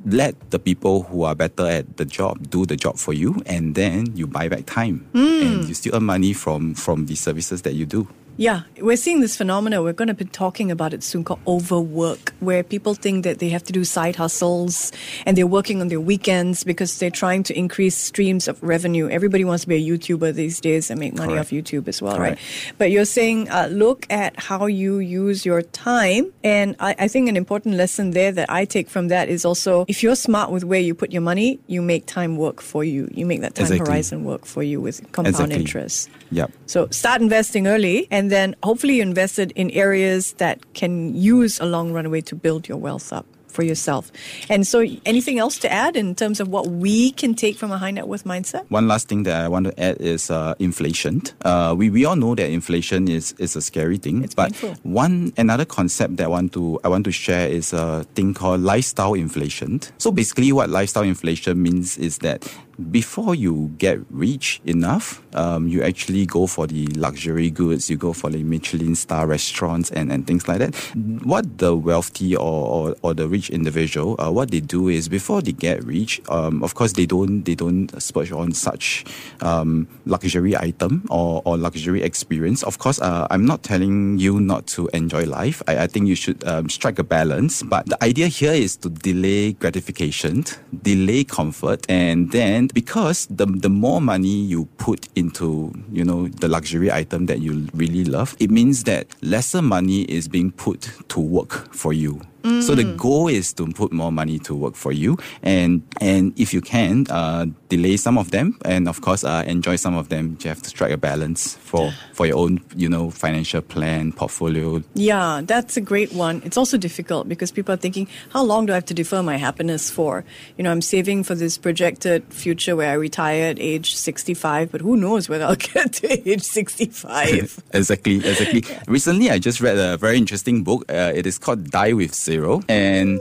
let 0.06 0.34
the 0.50 0.58
people 0.58 1.03
who 1.03 1.24
are 1.24 1.36
better 1.36 1.68
at 1.68 1.98
the 1.98 2.06
job 2.06 2.50
do 2.50 2.65
the 2.65 2.75
job 2.75 2.98
for 2.98 3.13
you 3.13 3.41
and 3.46 3.75
then 3.75 4.10
you 4.15 4.25
buy 4.25 4.50
back 4.50 4.65
time 4.65 5.06
hmm. 5.13 5.46
and 5.46 5.70
you 5.70 5.75
still 5.75 5.96
earn 5.96 6.03
money 6.03 6.34
from 6.34 6.74
from 6.74 7.06
the 7.06 7.15
services 7.15 7.62
that 7.62 7.74
you 7.74 7.86
do. 7.86 8.08
Yeah, 8.38 8.62
we're 8.80 8.98
seeing 8.98 9.20
this 9.22 9.36
phenomena. 9.38 9.84
We're 9.84 9.94
going 9.94 10.08
to 10.08 10.14
be 10.16 10.26
talking 10.26 10.72
about 10.72 10.94
it 10.94 11.04
soon 11.04 11.24
called 11.24 11.42
overwork, 11.46 12.34
where 12.40 12.64
people 12.64 12.96
think 12.96 13.24
that 13.24 13.38
they 13.40 13.50
have 13.50 13.62
to 13.66 13.74
do 13.74 13.84
side 13.84 14.16
hustles 14.16 14.92
and 15.28 15.38
they're 15.38 15.46
working 15.46 15.80
on 15.82 15.90
their 15.90 16.00
weekends 16.00 16.64
because 16.64 16.98
they're 16.98 17.12
trying 17.12 17.44
to 17.44 17.58
increase 17.58 17.96
streams 17.96 18.48
of 18.48 18.62
revenue. 18.64 19.10
Everybody 19.10 19.44
wants 19.46 19.64
to 19.64 19.68
be 19.68 19.76
a 19.76 19.88
YouTuber 19.98 20.34
these 20.34 20.60
days 20.60 20.90
and 20.90 21.00
make 21.00 21.14
money 21.14 21.34
Correct. 21.34 21.48
off 21.48 21.52
YouTube 21.52 21.88
as 21.88 22.02
well, 22.02 22.16
Correct. 22.18 22.40
right? 22.42 22.74
But 22.80 22.90
you're 22.90 23.06
saying 23.06 23.50
uh, 23.50 23.68
look 23.70 24.08
at 24.10 24.40
how 24.40 24.66
you 24.66 24.98
use 25.00 25.46
your 25.46 25.62
time. 25.62 26.32
And 26.44 26.76
I, 26.80 26.96
I 26.98 27.08
think 27.10 27.30
an 27.30 27.38
important 27.38 27.76
lesson 27.76 28.12
there 28.12 28.32
that 28.32 28.50
I 28.50 28.66
take 28.66 28.90
from 28.90 29.10
that 29.10 29.30
is 29.30 29.46
also 29.46 29.86
if 29.88 30.02
you're 30.02 30.16
smart 30.16 30.50
with 30.52 30.64
where 30.64 30.80
you 30.80 30.96
put 30.96 31.12
your 31.12 31.22
money, 31.22 31.60
you 31.68 31.82
make 31.82 32.06
time 32.08 32.38
work 32.38 32.62
for 32.62 32.84
you. 32.84 33.08
You 33.14 33.26
make 33.26 33.42
that 33.42 33.54
time 33.56 33.66
Exactly. 33.66 33.88
horizon 33.92 34.24
work 34.24 34.46
for 34.46 34.64
you 34.64 34.82
with 34.82 35.00
compound 35.12 35.28
Exactly. 35.36 35.56
interest. 35.58 36.10
Yep. 36.32 36.52
So 36.66 36.88
start 36.92 37.22
investing 37.22 37.68
early, 37.68 38.08
and 38.10 38.21
then 38.30 38.56
hopefully 38.62 38.98
you 38.98 39.01
invested 39.01 39.51
in 39.56 39.72
areas 39.72 40.34
that 40.34 40.74
can 40.74 41.16
use 41.16 41.60
a 41.60 41.66
long 41.66 41.94
runway 41.94 42.22
to 42.22 42.36
build 42.36 42.68
your 42.68 42.78
wealth 42.78 43.13
up 43.13 43.25
for 43.51 43.63
yourself. 43.63 44.12
And 44.50 44.66
so, 44.66 44.86
anything 45.06 45.38
else 45.38 45.58
to 45.60 45.72
add 45.72 45.96
in 45.96 46.16
terms 46.16 46.40
of 46.40 46.48
what 46.48 46.68
we 46.68 47.12
can 47.12 47.36
take 47.36 47.58
from 47.58 47.72
a 47.72 47.78
high 47.78 47.92
net 47.92 48.08
worth 48.08 48.24
mindset? 48.24 48.66
One 48.70 48.88
last 48.88 49.08
thing 49.08 49.24
that 49.24 49.44
I 49.44 49.48
want 49.48 49.68
to 49.68 49.80
add 49.80 49.98
is 50.00 50.32
uh, 50.32 50.56
inflation. 50.60 51.22
Uh, 51.44 51.75
we, 51.78 51.90
we 51.90 52.06
all 52.06 52.16
know 52.16 52.34
that 52.36 52.50
inflation 52.50 53.08
is, 53.08 53.34
is 53.38 53.56
a 53.56 53.62
scary 53.62 53.98
thing. 53.98 54.24
It's 54.24 54.34
but 54.34 54.54
painful. 54.54 54.75
one 54.84 55.34
another 55.38 55.66
concept 55.66 56.18
that 56.18 56.25
I 56.25 56.28
want 56.28 56.54
to 56.54 56.80
I 56.84 56.88
want 56.88 57.06
to 57.06 57.12
share 57.12 57.48
is 57.48 57.74
a 57.74 58.06
thing 58.16 58.34
called 58.34 58.62
lifestyle 58.62 59.13
inflation. 59.13 59.82
So 59.98 60.12
basically, 60.12 60.51
what 60.51 60.70
lifestyle 60.70 61.04
inflation 61.04 61.62
means 61.62 61.98
is 61.98 62.20
that 62.20 62.48
before 62.92 63.36
you 63.36 63.72
get 63.78 64.00
rich 64.10 64.62
enough, 64.66 65.22
um, 65.36 65.68
you 65.68 65.84
actually 65.84 66.25
go 66.25 66.48
for 66.48 66.68
the 66.68 66.88
luxury 66.88 67.50
goods, 67.50 67.90
you 67.90 67.98
go 67.98 68.13
for 68.13 68.30
the 68.30 68.44
Michelin 68.44 68.96
star 68.96 69.28
restaurants 69.28 69.92
and, 69.92 70.12
and 70.12 70.25
things 70.28 70.48
like 70.48 70.60
that. 70.60 70.75
What 71.24 71.58
the 71.58 71.75
wealthy 71.75 72.36
or, 72.36 72.42
or, 72.44 72.96
or 73.01 73.13
the 73.13 73.28
rich 73.28 73.50
individual, 73.50 74.20
uh, 74.20 74.32
what 74.32 74.51
they 74.51 74.60
do 74.60 74.88
is 74.88 75.10
before 75.10 75.42
they 75.42 75.51
get 75.51 75.84
rich, 75.84 76.22
um, 76.30 76.63
of 76.63 76.75
course 76.75 76.94
they 76.94 77.06
don't 77.06 77.44
they 77.44 77.56
don't 77.56 77.90
splurge 78.01 78.32
on 78.32 78.54
such 78.54 79.06
um, 79.42 79.88
luxury 80.06 80.56
item 80.56 81.06
or, 81.10 81.42
or 81.46 81.58
luxury 81.58 82.01
experience. 82.01 82.63
Of 82.63 82.80
course, 82.80 83.00
uh, 83.01 83.28
I'm 83.30 83.46
not 83.46 83.63
telling 83.63 84.18
you 84.18 84.40
not 84.40 84.68
to 84.68 84.90
enjoy 84.94 85.25
life. 85.25 85.62
I, 85.68 85.84
I 85.84 85.88
think 85.88 86.08
you 86.08 86.16
should 86.16 86.44
um, 86.48 86.70
strike 86.70 87.00
a 87.00 87.04
balance. 87.04 87.63
But 87.63 87.86
the 87.88 88.01
idea 88.04 88.28
here 88.28 88.54
is 88.54 88.75
to 88.78 88.90
delay 88.90 89.54
gratification, 89.54 90.46
delay 90.82 91.24
comfort, 91.24 91.86
and 91.90 92.32
then 92.32 92.61
because 92.68 93.27
the 93.27 93.46
the 93.46 93.70
more 93.70 94.01
money 94.01 94.41
you 94.46 94.65
put 94.77 95.08
into 95.15 95.74
you 95.91 96.03
know 96.03 96.27
the 96.27 96.48
luxury 96.48 96.91
item 96.91 97.25
that 97.25 97.39
you 97.39 97.68
really 97.74 98.06
love, 98.06 98.36
it 98.39 98.51
means 98.51 98.84
that 98.84 99.08
lesser 99.22 99.62
money 99.62 100.03
is 100.03 100.27
being 100.27 100.51
put 100.51 100.91
to 101.10 101.20
work 101.20 101.74
for 101.74 101.94
you. 101.94 102.22
So 102.43 102.75
the 102.75 102.83
goal 102.83 103.27
is 103.27 103.53
to 103.53 103.67
put 103.67 103.91
more 103.91 104.12
money 104.12 104.39
to 104.39 104.55
work 104.55 104.75
for 104.75 104.91
you, 104.91 105.17
and 105.43 105.81
and 106.00 106.33
if 106.39 106.53
you 106.53 106.62
can, 106.62 107.05
uh, 107.10 107.45
delay 107.69 107.98
some 107.98 108.17
of 108.17 108.31
them, 108.31 108.57
and 108.65 108.88
of 108.88 109.01
course, 109.01 109.24
uh, 109.24 109.43
enjoy 109.48 109.75
some 109.75 109.95
of 109.95 110.10
them. 110.10 110.38
You 110.41 110.50
have 110.50 110.62
to 110.62 110.69
strike 110.69 110.91
a 110.91 110.98
balance 110.98 111.55
for 111.55 111.93
for 112.13 112.25
your 112.25 112.38
own, 112.38 112.62
you 112.75 112.89
know, 112.89 113.10
financial 113.10 113.62
plan, 113.62 114.12
portfolio. 114.12 114.83
Yeah, 114.93 115.41
that's 115.43 115.77
a 115.77 115.81
great 115.81 116.13
one. 116.13 116.41
It's 116.45 116.57
also 116.57 116.77
difficult 116.77 117.27
because 117.29 117.51
people 117.51 117.74
are 117.74 117.77
thinking, 117.77 118.07
how 118.29 118.43
long 118.43 118.65
do 118.65 118.74
I 118.74 118.75
have 118.75 118.86
to 118.86 118.93
defer 118.93 119.24
my 119.24 119.38
happiness 119.38 119.89
for? 119.89 120.24
You 120.57 120.63
know, 120.63 120.71
I'm 120.71 120.81
saving 120.81 121.24
for 121.24 121.36
this 121.36 121.57
projected 121.57 122.24
future 122.33 122.75
where 122.75 122.91
I 122.91 122.93
retire 122.93 123.45
at 123.51 123.60
age 123.60 123.95
65, 123.95 124.71
but 124.71 124.81
who 124.81 124.98
knows 124.98 125.29
whether 125.29 125.45
I'll 125.45 125.55
get 125.74 125.93
to 125.93 126.29
age 126.29 126.43
65. 126.43 127.63
exactly, 127.74 128.15
exactly. 128.17 128.63
Recently, 128.88 129.29
I 129.29 129.39
just 129.39 129.62
read 129.62 129.77
a 129.77 129.98
very 129.98 130.17
interesting 130.17 130.63
book. 130.63 130.86
Uh, 130.89 131.12
it 131.15 131.25
is 131.25 131.38
called 131.38 131.69
Die 131.69 131.93
with 131.93 132.13
Zero, 132.32 132.62
and 132.70 133.20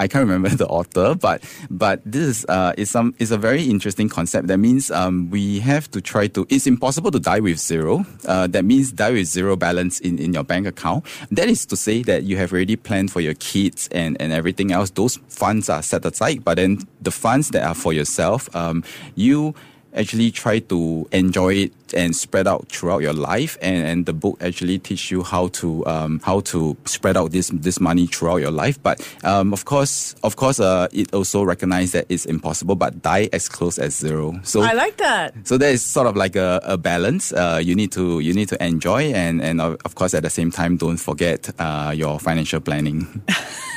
I 0.00 0.08
can't 0.08 0.24
remember 0.24 0.48
the 0.62 0.66
author, 0.66 1.14
but 1.14 1.44
but 1.68 2.00
this 2.04 2.22
is 2.22 2.46
uh, 2.48 2.72
is 2.76 2.88
some 2.90 3.14
is 3.18 3.30
a 3.30 3.36
very 3.36 3.64
interesting 3.64 4.08
concept. 4.08 4.48
That 4.48 4.56
means 4.58 4.90
um, 4.90 5.28
we 5.30 5.60
have 5.60 5.90
to 5.90 6.00
try 6.00 6.26
to. 6.28 6.46
It's 6.48 6.66
impossible 6.66 7.10
to 7.10 7.20
die 7.20 7.40
with 7.40 7.58
zero. 7.58 8.06
Uh, 8.24 8.46
that 8.48 8.64
means 8.64 8.92
die 8.92 9.12
with 9.12 9.26
zero 9.26 9.56
balance 9.56 10.00
in, 10.00 10.18
in 10.18 10.32
your 10.32 10.44
bank 10.44 10.66
account. 10.66 11.04
That 11.30 11.48
is 11.48 11.66
to 11.66 11.76
say 11.76 12.02
that 12.04 12.24
you 12.24 12.36
have 12.38 12.52
already 12.52 12.76
planned 12.76 13.12
for 13.12 13.20
your 13.20 13.34
kids 13.34 13.88
and 13.92 14.16
and 14.20 14.32
everything 14.32 14.72
else. 14.72 14.88
Those 14.90 15.20
funds 15.28 15.68
are 15.68 15.82
set 15.82 16.04
aside, 16.04 16.44
but 16.44 16.56
then 16.56 16.80
the 17.02 17.12
funds 17.12 17.50
that 17.50 17.62
are 17.62 17.74
for 17.74 17.92
yourself, 17.92 18.48
um, 18.56 18.84
you 19.16 19.54
actually 19.96 20.30
try 20.30 20.58
to 20.60 21.08
enjoy 21.12 21.54
it 21.54 21.85
and 21.94 22.14
spread 22.14 22.46
out 22.46 22.68
throughout 22.68 23.02
your 23.02 23.12
life 23.12 23.56
and, 23.60 23.86
and 23.86 24.06
the 24.06 24.12
book 24.12 24.36
actually 24.42 24.78
teach 24.78 25.10
you 25.10 25.22
how 25.22 25.48
to 25.48 25.84
um, 25.86 26.20
how 26.24 26.40
to 26.40 26.76
spread 26.84 27.16
out 27.16 27.32
this 27.32 27.48
this 27.50 27.80
money 27.80 28.06
throughout 28.06 28.36
your 28.36 28.50
life 28.50 28.82
but 28.82 29.00
um, 29.24 29.52
of 29.52 29.64
course 29.64 30.14
of 30.22 30.36
course 30.36 30.60
uh, 30.60 30.88
it 30.92 31.12
also 31.14 31.42
recognize 31.42 31.92
that 31.92 32.06
it's 32.08 32.24
impossible 32.24 32.74
but 32.74 33.02
die 33.02 33.28
as 33.32 33.48
close 33.48 33.78
as 33.78 33.94
zero 33.96 34.38
so 34.42 34.60
I 34.62 34.72
like 34.72 34.96
that. 34.98 35.34
so 35.44 35.58
that 35.58 35.70
is 35.70 35.84
sort 35.84 36.06
of 36.06 36.16
like 36.16 36.36
a, 36.36 36.60
a 36.64 36.76
balance. 36.76 37.32
Uh, 37.32 37.60
you 37.62 37.74
need 37.74 37.92
to 37.92 38.20
you 38.20 38.32
need 38.32 38.48
to 38.48 38.64
enjoy 38.64 39.12
and 39.12 39.42
and 39.42 39.60
of 39.60 39.76
of 39.84 39.94
course 39.94 40.14
at 40.14 40.22
the 40.22 40.30
same 40.30 40.50
time 40.50 40.76
don't 40.76 40.96
forget 40.96 41.50
uh, 41.58 41.92
your 41.94 42.18
financial 42.18 42.60
planning. 42.60 43.22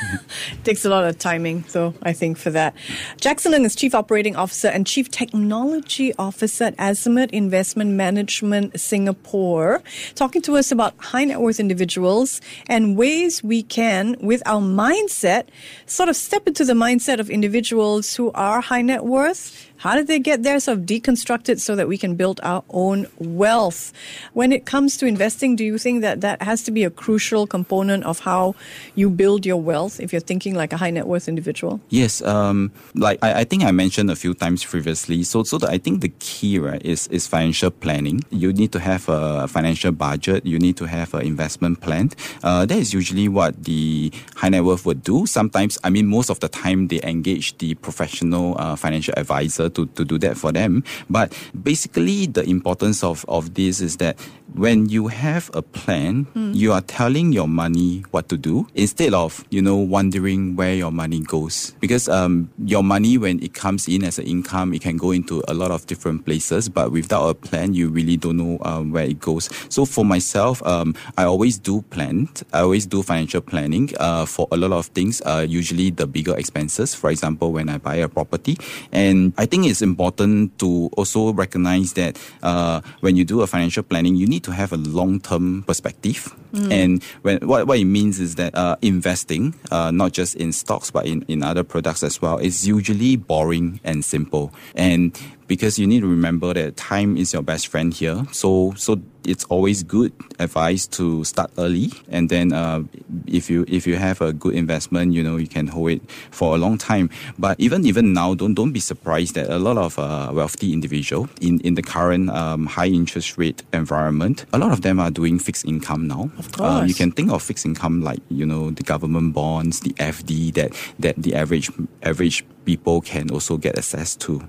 takes 0.64 0.84
a 0.84 0.88
lot 0.88 1.04
of 1.04 1.18
timing, 1.18 1.64
so 1.64 1.94
I 2.02 2.12
think 2.12 2.38
for 2.38 2.50
that. 2.50 2.74
Jackson 3.20 3.52
is 3.64 3.74
Chief 3.74 3.94
Operating 3.94 4.36
Officer 4.36 4.68
and 4.68 4.86
Chief 4.86 5.10
Technology 5.10 6.14
Officer 6.18 6.64
at 6.64 6.76
Azimut 6.76 7.30
Investment 7.30 7.92
Management 8.00 8.80
Singapore, 8.80 9.82
talking 10.14 10.40
to 10.42 10.56
us 10.56 10.72
about 10.72 10.94
high 11.12 11.24
net 11.24 11.38
worth 11.38 11.60
individuals 11.60 12.40
and 12.66 12.96
ways 12.96 13.44
we 13.44 13.62
can, 13.62 14.16
with 14.20 14.42
our 14.46 14.62
mindset, 14.62 15.44
sort 15.84 16.08
of 16.08 16.16
step 16.16 16.46
into 16.46 16.64
the 16.64 16.72
mindset 16.72 17.20
of 17.20 17.28
individuals 17.28 18.16
who 18.16 18.32
are 18.32 18.62
high 18.62 18.80
net 18.80 19.04
worth. 19.04 19.69
How 19.80 19.94
did 19.94 20.08
they 20.08 20.18
get 20.18 20.42
there? 20.42 20.60
Of 20.60 20.80
deconstruct 20.80 21.48
it 21.48 21.58
so 21.58 21.74
that 21.74 21.88
we 21.88 21.96
can 21.96 22.16
build 22.16 22.38
our 22.42 22.62
own 22.68 23.06
wealth. 23.16 23.94
When 24.34 24.52
it 24.52 24.66
comes 24.66 24.98
to 24.98 25.06
investing, 25.06 25.56
do 25.56 25.64
you 25.64 25.78
think 25.78 26.02
that 26.02 26.20
that 26.20 26.42
has 26.42 26.62
to 26.64 26.70
be 26.70 26.84
a 26.84 26.90
crucial 26.90 27.46
component 27.46 28.04
of 28.04 28.20
how 28.20 28.54
you 28.94 29.08
build 29.08 29.46
your 29.46 29.56
wealth 29.56 29.98
if 29.98 30.12
you're 30.12 30.20
thinking 30.20 30.54
like 30.54 30.74
a 30.74 30.76
high 30.76 30.90
net 30.90 31.06
worth 31.06 31.28
individual? 31.28 31.80
Yes, 31.88 32.20
um, 32.20 32.70
like 32.94 33.18
I, 33.22 33.40
I 33.40 33.44
think 33.44 33.64
I 33.64 33.70
mentioned 33.70 34.10
a 34.10 34.16
few 34.16 34.34
times 34.34 34.62
previously. 34.62 35.22
So, 35.22 35.44
so 35.44 35.56
the, 35.56 35.68
I 35.68 35.78
think 35.78 36.02
the 36.02 36.12
key 36.18 36.58
right 36.58 36.84
is 36.84 37.06
is 37.06 37.26
financial 37.26 37.70
planning. 37.70 38.20
You 38.28 38.52
need 38.52 38.72
to 38.72 38.80
have 38.80 39.08
a 39.08 39.48
financial 39.48 39.92
budget. 39.92 40.44
You 40.44 40.58
need 40.58 40.76
to 40.76 40.84
have 40.84 41.14
an 41.14 41.24
investment 41.24 41.80
plan. 41.80 42.10
Uh, 42.44 42.66
that 42.66 42.76
is 42.76 42.92
usually 42.92 43.28
what 43.28 43.64
the 43.64 44.12
high 44.36 44.50
net 44.50 44.64
worth 44.64 44.84
would 44.84 45.02
do. 45.02 45.24
Sometimes, 45.24 45.78
I 45.82 45.88
mean, 45.88 46.06
most 46.06 46.28
of 46.28 46.40
the 46.40 46.48
time 46.48 46.88
they 46.88 47.00
engage 47.02 47.56
the 47.56 47.76
professional 47.76 48.60
uh, 48.60 48.76
financial 48.76 49.14
advisor 49.16 49.69
to, 49.70 49.86
to 49.86 50.04
do 50.04 50.18
that 50.18 50.36
for 50.36 50.52
them. 50.52 50.84
But 51.08 51.32
basically, 51.62 52.26
the 52.26 52.42
importance 52.44 53.02
of 53.02 53.24
of 53.28 53.54
this 53.54 53.80
is 53.80 53.96
that 53.98 54.18
when 54.54 54.88
you 54.88 55.08
have 55.08 55.50
a 55.54 55.62
plan, 55.62 56.26
you 56.52 56.72
are 56.72 56.80
telling 56.80 57.32
your 57.32 57.48
money 57.48 58.04
what 58.10 58.28
to 58.28 58.36
do 58.36 58.66
instead 58.74 59.14
of, 59.14 59.44
you 59.50 59.62
know, 59.62 59.76
wondering 59.76 60.56
where 60.56 60.74
your 60.74 60.90
money 60.90 61.20
goes. 61.20 61.72
Because 61.80 62.08
um, 62.08 62.50
your 62.64 62.82
money, 62.82 63.18
when 63.18 63.42
it 63.42 63.54
comes 63.54 63.88
in 63.88 64.04
as 64.04 64.18
an 64.18 64.26
income, 64.26 64.74
it 64.74 64.82
can 64.82 64.96
go 64.96 65.10
into 65.12 65.42
a 65.48 65.54
lot 65.54 65.70
of 65.70 65.86
different 65.86 66.24
places, 66.24 66.68
but 66.68 66.92
without 66.92 67.28
a 67.28 67.34
plan, 67.34 67.74
you 67.74 67.88
really 67.88 68.16
don't 68.16 68.36
know 68.36 68.58
um, 68.62 68.92
where 68.92 69.04
it 69.04 69.20
goes. 69.20 69.48
So 69.68 69.84
for 69.84 70.04
myself, 70.04 70.62
um, 70.66 70.94
I 71.16 71.24
always 71.24 71.58
do 71.58 71.82
plan. 71.82 72.28
I 72.52 72.60
always 72.60 72.86
do 72.86 73.02
financial 73.02 73.40
planning 73.40 73.90
uh, 73.98 74.26
for 74.26 74.48
a 74.50 74.56
lot 74.56 74.72
of 74.72 74.86
things, 74.86 75.22
uh, 75.24 75.46
usually 75.48 75.90
the 75.90 76.06
bigger 76.06 76.36
expenses. 76.36 76.94
For 76.94 77.10
example, 77.10 77.52
when 77.52 77.68
I 77.68 77.78
buy 77.78 77.96
a 77.96 78.08
property. 78.08 78.58
And 78.92 79.32
I 79.38 79.46
think 79.46 79.66
it's 79.66 79.82
important 79.82 80.58
to 80.58 80.90
also 80.96 81.32
recognize 81.32 81.94
that 81.94 82.18
uh, 82.42 82.80
when 83.00 83.16
you 83.16 83.24
do 83.24 83.42
a 83.42 83.46
financial 83.46 83.82
planning, 83.82 84.16
you 84.16 84.26
need 84.26 84.39
to 84.40 84.52
have 84.52 84.72
a 84.72 84.76
long-term 84.76 85.64
perspective. 85.66 86.34
And 86.70 87.04
when, 87.22 87.38
what, 87.46 87.66
what 87.66 87.78
it 87.78 87.84
means 87.84 88.18
is 88.18 88.34
that 88.34 88.54
uh, 88.54 88.76
investing, 88.82 89.54
uh, 89.70 89.90
not 89.90 90.12
just 90.12 90.34
in 90.36 90.52
stocks, 90.52 90.90
but 90.90 91.06
in, 91.06 91.22
in 91.28 91.42
other 91.42 91.62
products 91.62 92.02
as 92.02 92.20
well, 92.20 92.38
is 92.38 92.66
usually 92.66 93.16
boring 93.16 93.80
and 93.84 94.04
simple. 94.04 94.52
And 94.74 95.16
because 95.50 95.80
you 95.80 95.86
need 95.86 95.98
to 95.98 96.06
remember 96.06 96.54
that 96.54 96.76
time 96.76 97.16
is 97.16 97.32
your 97.32 97.42
best 97.42 97.66
friend 97.66 97.92
here. 97.92 98.24
So, 98.30 98.72
so 98.76 99.02
it's 99.26 99.42
always 99.50 99.82
good 99.82 100.12
advice 100.38 100.86
to 100.86 101.24
start 101.24 101.50
early, 101.58 101.90
and 102.08 102.30
then 102.30 102.52
uh, 102.52 102.84
if 103.26 103.50
you 103.50 103.66
if 103.66 103.84
you 103.84 103.96
have 103.96 104.22
a 104.22 104.32
good 104.32 104.54
investment, 104.54 105.12
you 105.12 105.22
know 105.26 105.36
you 105.36 105.48
can 105.48 105.66
hold 105.66 105.90
it 105.90 106.02
for 106.30 106.54
a 106.54 106.58
long 106.58 106.78
time. 106.78 107.10
But 107.36 107.58
even 107.58 107.84
even 107.84 108.12
now, 108.14 108.34
don't 108.34 108.54
don't 108.54 108.70
be 108.72 108.78
surprised 108.80 109.34
that 109.34 109.50
a 109.50 109.58
lot 109.58 109.76
of 109.76 109.98
uh, 109.98 110.30
wealthy 110.32 110.72
individual 110.72 111.28
in 111.42 111.58
in 111.66 111.74
the 111.74 111.82
current 111.82 112.30
um, 112.30 112.66
high 112.66 112.86
interest 112.88 113.36
rate 113.36 113.62
environment, 113.74 114.46
a 114.52 114.58
lot 114.58 114.70
of 114.70 114.80
them 114.86 115.00
are 115.00 115.10
doing 115.10 115.38
fixed 115.42 115.66
income 115.66 116.06
now. 116.06 116.30
Of 116.38 116.46
Uh, 116.60 116.84
you 116.86 116.94
can 116.94 117.10
think 117.10 117.34
of 117.34 117.42
fixed 117.42 117.66
income 117.66 118.06
like 118.06 118.22
you 118.30 118.46
know 118.46 118.70
the 118.70 118.86
government 118.86 119.34
bonds, 119.34 119.80
the 119.80 119.92
FD 119.98 120.54
that 120.54 120.70
that 121.02 121.18
the 121.18 121.34
average 121.34 121.68
average 122.06 122.46
people 122.64 123.00
can 123.02 123.30
also 123.34 123.58
get 123.58 123.76
access 123.76 124.14
to. 124.24 124.46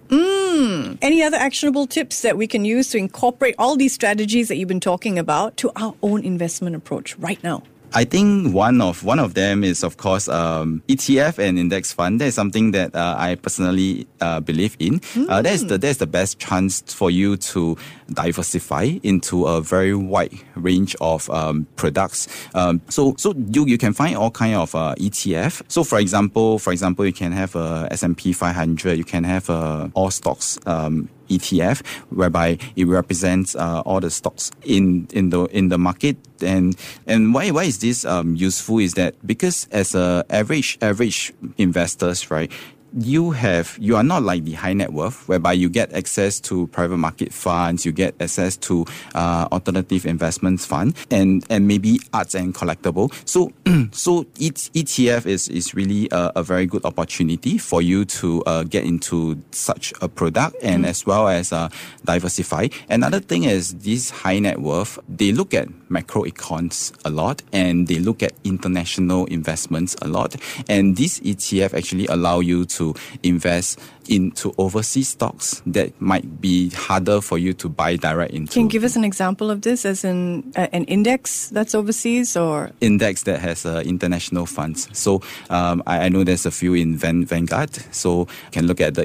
Any 1.02 1.24
other 1.24 1.38
actionable 1.38 1.88
tips 1.88 2.22
that 2.22 2.38
we 2.38 2.46
can 2.46 2.64
use 2.64 2.90
to 2.90 3.00
incorporate 3.00 3.56
all 3.58 3.76
these 3.76 3.92
strategies 3.92 4.50
that 4.50 4.58
you've 4.58 4.68
been 4.68 4.80
talking 4.80 5.18
about 5.18 5.58
to 5.58 5.72
our 5.76 5.96
own 6.04 6.24
investment 6.24 6.76
approach 6.76 7.18
right 7.18 7.44
now? 7.44 7.64
I 7.94 8.06
think 8.06 8.54
one 8.54 8.80
of 8.82 9.04
one 9.04 9.20
of 9.20 9.34
them 9.34 9.64
is 9.64 9.84
of 9.84 9.98
course 9.98 10.30
um, 10.30 10.82
ETF 10.88 11.40
and 11.40 11.60
index 11.60 11.92
fund. 11.92 12.22
That 12.22 12.28
is 12.28 12.36
something 12.36 12.72
that 12.72 12.96
uh, 12.96 13.16
I 13.18 13.36
personally 13.36 14.08
uh, 14.22 14.40
believe 14.40 14.78
in. 14.80 15.02
Uh, 15.30 15.42
that's 15.42 15.64
the 15.64 15.78
that's 15.78 15.98
the 15.98 16.08
best 16.08 16.40
chance 16.40 16.82
for 16.94 17.12
you 17.12 17.38
to 17.38 17.78
diversify 18.14 19.00
into 19.04 19.46
a 19.46 19.62
very 19.62 19.94
wide 19.96 20.34
range 20.56 20.96
of 21.02 21.30
um, 21.30 21.68
products. 21.76 22.28
Um, 22.54 22.82
so 22.90 23.16
so 23.18 23.34
you 23.52 23.66
you 23.66 23.78
can 23.78 23.94
find 23.94 24.16
all 24.16 24.32
kind 24.32 24.56
of 24.56 24.74
uh, 24.76 24.96
ETF. 24.96 25.64
So 25.68 25.84
for 25.84 26.00
example, 26.00 26.60
for 26.60 26.72
example, 26.72 27.06
you 27.06 27.14
can 27.14 27.32
have 27.32 27.56
a 27.56 27.88
S&P 27.92 28.34
500. 28.34 28.98
You 28.98 29.04
can 29.04 29.24
have 29.24 29.50
uh, 29.50 29.90
all 29.94 30.12
stocks. 30.12 30.58
ETF, 31.32 31.86
whereby 32.10 32.58
it 32.76 32.86
represents 32.88 33.56
uh, 33.56 33.82
all 33.82 34.00
the 34.00 34.10
stocks 34.10 34.52
in 34.64 35.08
in 35.14 35.30
the 35.30 35.46
in 35.46 35.70
the 35.70 35.78
market. 35.78 36.18
And 36.42 36.76
and 37.08 37.34
why 37.34 37.52
why 37.52 37.64
is 37.64 37.80
this 37.80 38.06
um, 38.06 38.36
useful? 38.36 38.80
Is 38.80 38.94
that 38.96 39.16
because 39.26 39.68
as 39.72 39.96
a 39.96 40.26
average 40.30 40.78
average 40.82 41.34
investors, 41.58 42.30
right? 42.30 42.52
You 42.94 43.32
have 43.32 43.78
you 43.80 43.96
are 43.96 44.04
not 44.04 44.24
like 44.24 44.44
the 44.44 44.54
high 44.54 44.74
net 44.74 44.92
worth, 44.92 45.28
whereby 45.28 45.54
you 45.54 45.70
get 45.70 45.94
access 45.94 46.40
to 46.42 46.68
private 46.68 46.98
market 46.98 47.32
funds, 47.34 47.86
you 47.86 47.94
get 47.94 48.16
access 48.20 48.58
to 48.68 48.86
uh, 49.16 49.48
alternative 49.52 50.06
investments 50.06 50.66
fund, 50.66 50.96
and 51.10 51.46
and 51.50 51.68
maybe 51.68 52.00
arts 52.14 52.36
and 52.36 52.54
collectible. 52.54 53.14
So 53.24 53.52
so 53.92 54.26
ETF 54.36 55.26
is 55.26 55.48
is 55.48 55.74
really 55.74 56.10
a, 56.12 56.32
a 56.36 56.44
very 56.44 56.66
good 56.66 56.84
opportunity 56.84 57.58
for 57.58 57.82
you 57.82 58.04
to 58.20 58.44
uh, 58.44 58.64
get 58.64 58.84
into 58.84 59.42
such 59.52 59.94
a 60.02 60.10
product 60.10 60.58
and 60.62 60.86
as 60.86 61.06
well 61.06 61.28
as 61.30 61.54
uh, 61.54 61.70
diversify. 62.04 62.68
Another 62.90 63.22
thing 63.22 63.46
is 63.46 63.74
this 63.76 64.10
high 64.10 64.40
net 64.40 64.60
worth, 64.60 65.00
they 65.08 65.32
look 65.32 65.54
at 65.54 65.68
macro 65.90 66.24
econs 66.24 66.92
a 67.06 67.10
lot 67.10 67.42
and 67.54 67.88
they 67.88 68.00
look 68.00 68.24
at 68.24 68.34
international 68.44 69.26
investments 69.28 69.96
a 70.02 70.08
lot. 70.08 70.36
And 70.68 70.98
this 70.98 71.20
ETF 71.22 71.74
actually 71.74 72.08
allow 72.08 72.40
you 72.40 72.66
to 72.66 72.81
invest 73.24 73.80
into 74.08 74.54
overseas 74.58 75.10
stocks 75.10 75.62
that 75.66 75.90
might 76.02 76.42
be 76.42 76.70
harder 76.72 77.22
for 77.22 77.38
you 77.38 77.54
to 77.54 77.70
buy 77.70 77.96
direct 77.96 78.34
into. 78.34 78.54
Can 78.54 78.64
you 78.64 78.70
give 78.70 78.84
us 78.84 78.96
an 78.96 79.04
example 79.04 79.50
of 79.50 79.62
this, 79.62 79.86
as 79.86 80.04
in 80.04 80.52
uh, 80.56 80.68
an 80.74 80.86
index 80.86 81.50
that's 81.50 81.74
overseas, 81.76 82.36
or 82.36 82.72
index 82.82 83.24
that 83.24 83.40
has 83.40 83.66
uh, 83.66 83.84
international 83.86 84.46
funds. 84.46 84.88
So 84.92 85.22
um, 85.50 85.84
I, 85.86 86.06
I 86.06 86.10
know 86.10 86.24
there's 86.24 86.46
a 86.46 86.52
few 86.52 86.74
in 86.74 86.98
Van, 86.98 87.26
Vanguard. 87.26 87.72
So 87.92 88.22
you 88.22 88.52
can 88.52 88.68
look 88.68 88.82
at 88.82 88.96
the 88.96 89.04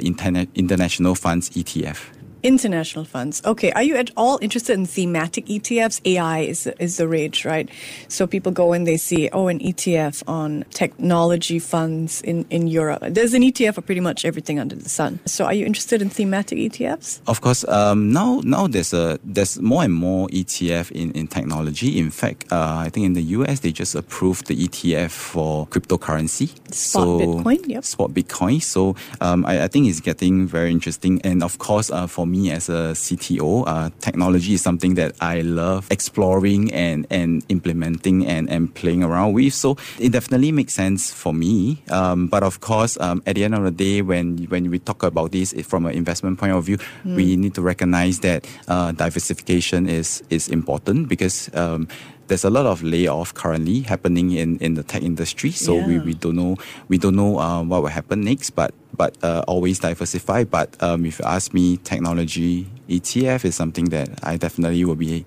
international 0.55 1.15
funds 1.15 1.51
ETF. 1.51 2.16
International 2.47 3.05
funds? 3.05 3.43
Okay, 3.45 3.73
are 3.73 3.83
you 3.83 3.97
at 3.97 4.11
all 4.17 4.39
interested 4.41 4.75
in 4.75 4.87
thematic 4.87 5.47
ETFs? 5.47 6.01
AI 6.05 6.41
is 6.41 6.67
is 6.79 6.97
the 6.97 7.09
rage, 7.09 7.45
right? 7.45 7.69
So 8.09 8.27
people 8.27 8.53
go 8.53 8.73
and 8.73 8.87
they 8.87 8.97
see, 8.97 9.29
oh, 9.33 9.49
an 9.49 9.59
ETF 9.59 10.23
on 10.29 10.65
technology 10.71 11.59
funds 11.59 12.23
in 12.23 12.47
in 12.51 12.69
Europe. 12.69 13.03
There's 13.11 13.35
an 13.35 13.43
ETF 13.43 13.75
for 13.75 13.83
pretty 13.83 14.01
much 14.01 14.25
everything 14.25 14.61
under 14.61 14.77
the 14.77 14.89
sun. 14.89 15.19
So 15.27 15.45
are 15.45 15.55
you 15.55 15.67
interested 15.67 16.01
in 16.01 16.09
thematic 16.09 16.59
ETFs? 16.59 17.21
Of 17.27 17.41
course, 17.41 17.67
um, 17.69 18.13
now 18.13 18.41
now 18.45 18.69
there's 18.69 18.95
a 18.95 19.19
there's 19.25 19.61
more 19.61 19.83
and 19.83 19.95
more 19.95 20.29
ETF 20.29 20.93
in, 20.93 21.11
in 21.13 21.27
technology. 21.27 21.99
In 21.99 22.11
fact, 22.11 22.47
uh, 22.53 22.87
I 22.87 22.91
think 22.91 23.07
in 23.07 23.15
the 23.15 23.27
US 23.37 23.61
they 23.61 23.73
just 23.73 23.95
approved 23.95 24.47
the 24.47 24.57
ETF 24.57 25.11
for 25.11 25.67
cryptocurrency. 25.67 26.49
Spot 26.73 27.21
Bitcoin, 27.21 27.61
yep. 27.67 27.85
Spot 27.85 28.11
Bitcoin. 28.11 28.63
So 28.63 28.95
um, 29.21 29.45
I, 29.47 29.65
I 29.65 29.69
think 29.69 29.89
it's 29.89 30.01
getting 30.01 30.47
very 30.47 30.71
interesting. 30.71 31.21
And 31.25 31.43
of 31.43 31.59
course, 31.59 31.91
uh, 31.91 32.07
for 32.07 32.27
me 32.27 32.36
as 32.51 32.69
a 32.69 32.93
CTO, 32.93 33.65
uh, 33.67 33.91
technology 34.01 34.55
is 34.55 34.63
something 34.63 34.95
that 34.95 35.17
I 35.21 35.41
love 35.41 35.89
exploring 35.91 36.73
and 36.73 37.07
and 37.11 37.45
implementing 37.49 38.27
and 38.27 38.49
and 38.51 38.73
playing 38.75 39.03
around 39.03 39.33
with. 39.33 39.55
So 39.55 39.77
it 39.99 40.13
definitely 40.13 40.53
makes 40.53 40.75
sense 40.75 41.13
for 41.13 41.33
me. 41.33 41.83
Um, 41.91 42.29
but 42.29 42.43
of 42.43 42.61
course, 42.61 43.01
um, 43.01 43.23
at 43.27 43.35
the 43.35 43.45
end 43.45 43.55
of 43.55 43.65
the 43.65 43.73
day, 43.73 44.03
when 44.03 44.47
when 44.53 44.71
we 44.71 44.79
talk 44.79 45.03
about 45.03 45.33
this 45.33 45.57
from 45.65 45.87
an 45.87 45.95
investment 45.95 46.39
point 46.39 46.53
of 46.53 46.65
view, 46.65 46.79
we 47.05 47.37
need 47.37 47.55
to 47.55 47.63
recognize 47.63 48.21
that 48.21 48.47
uh, 48.69 48.93
diversification 48.93 49.89
is 49.89 50.23
is 50.31 50.49
important 50.49 51.09
because. 51.09 51.51
Um, 51.55 51.89
there's 52.29 52.45
a 52.45 52.51
lot 52.51 52.67
of 52.67 52.83
layoff 52.83 53.35
currently 53.35 53.81
happening 53.81 54.33
in, 54.33 54.59
in 54.59 54.75
the 54.75 54.83
tech 54.83 55.03
industry, 55.03 55.51
so 55.51 55.75
we, 55.87 55.95
Yeah. 55.95 56.03
we 56.05 56.15
don't 56.15 56.37
know 56.37 56.57
we 56.89 56.99
don't 56.99 57.17
know 57.17 57.39
uh, 57.39 57.63
what 57.63 57.83
will 57.83 57.89
happen 57.91 58.23
next. 58.23 58.51
But 58.51 58.75
but 58.97 59.17
uh, 59.23 59.45
always 59.47 59.79
diversify. 59.79 60.45
But 60.45 60.81
um, 60.83 61.05
if 61.05 61.19
you 61.19 61.25
ask 61.25 61.53
me, 61.55 61.77
technology 61.79 62.67
ETF 62.89 63.45
is 63.45 63.55
something 63.55 63.87
that 63.87 64.09
I 64.23 64.37
definitely 64.37 64.85
will 64.85 64.97
be 64.97 65.25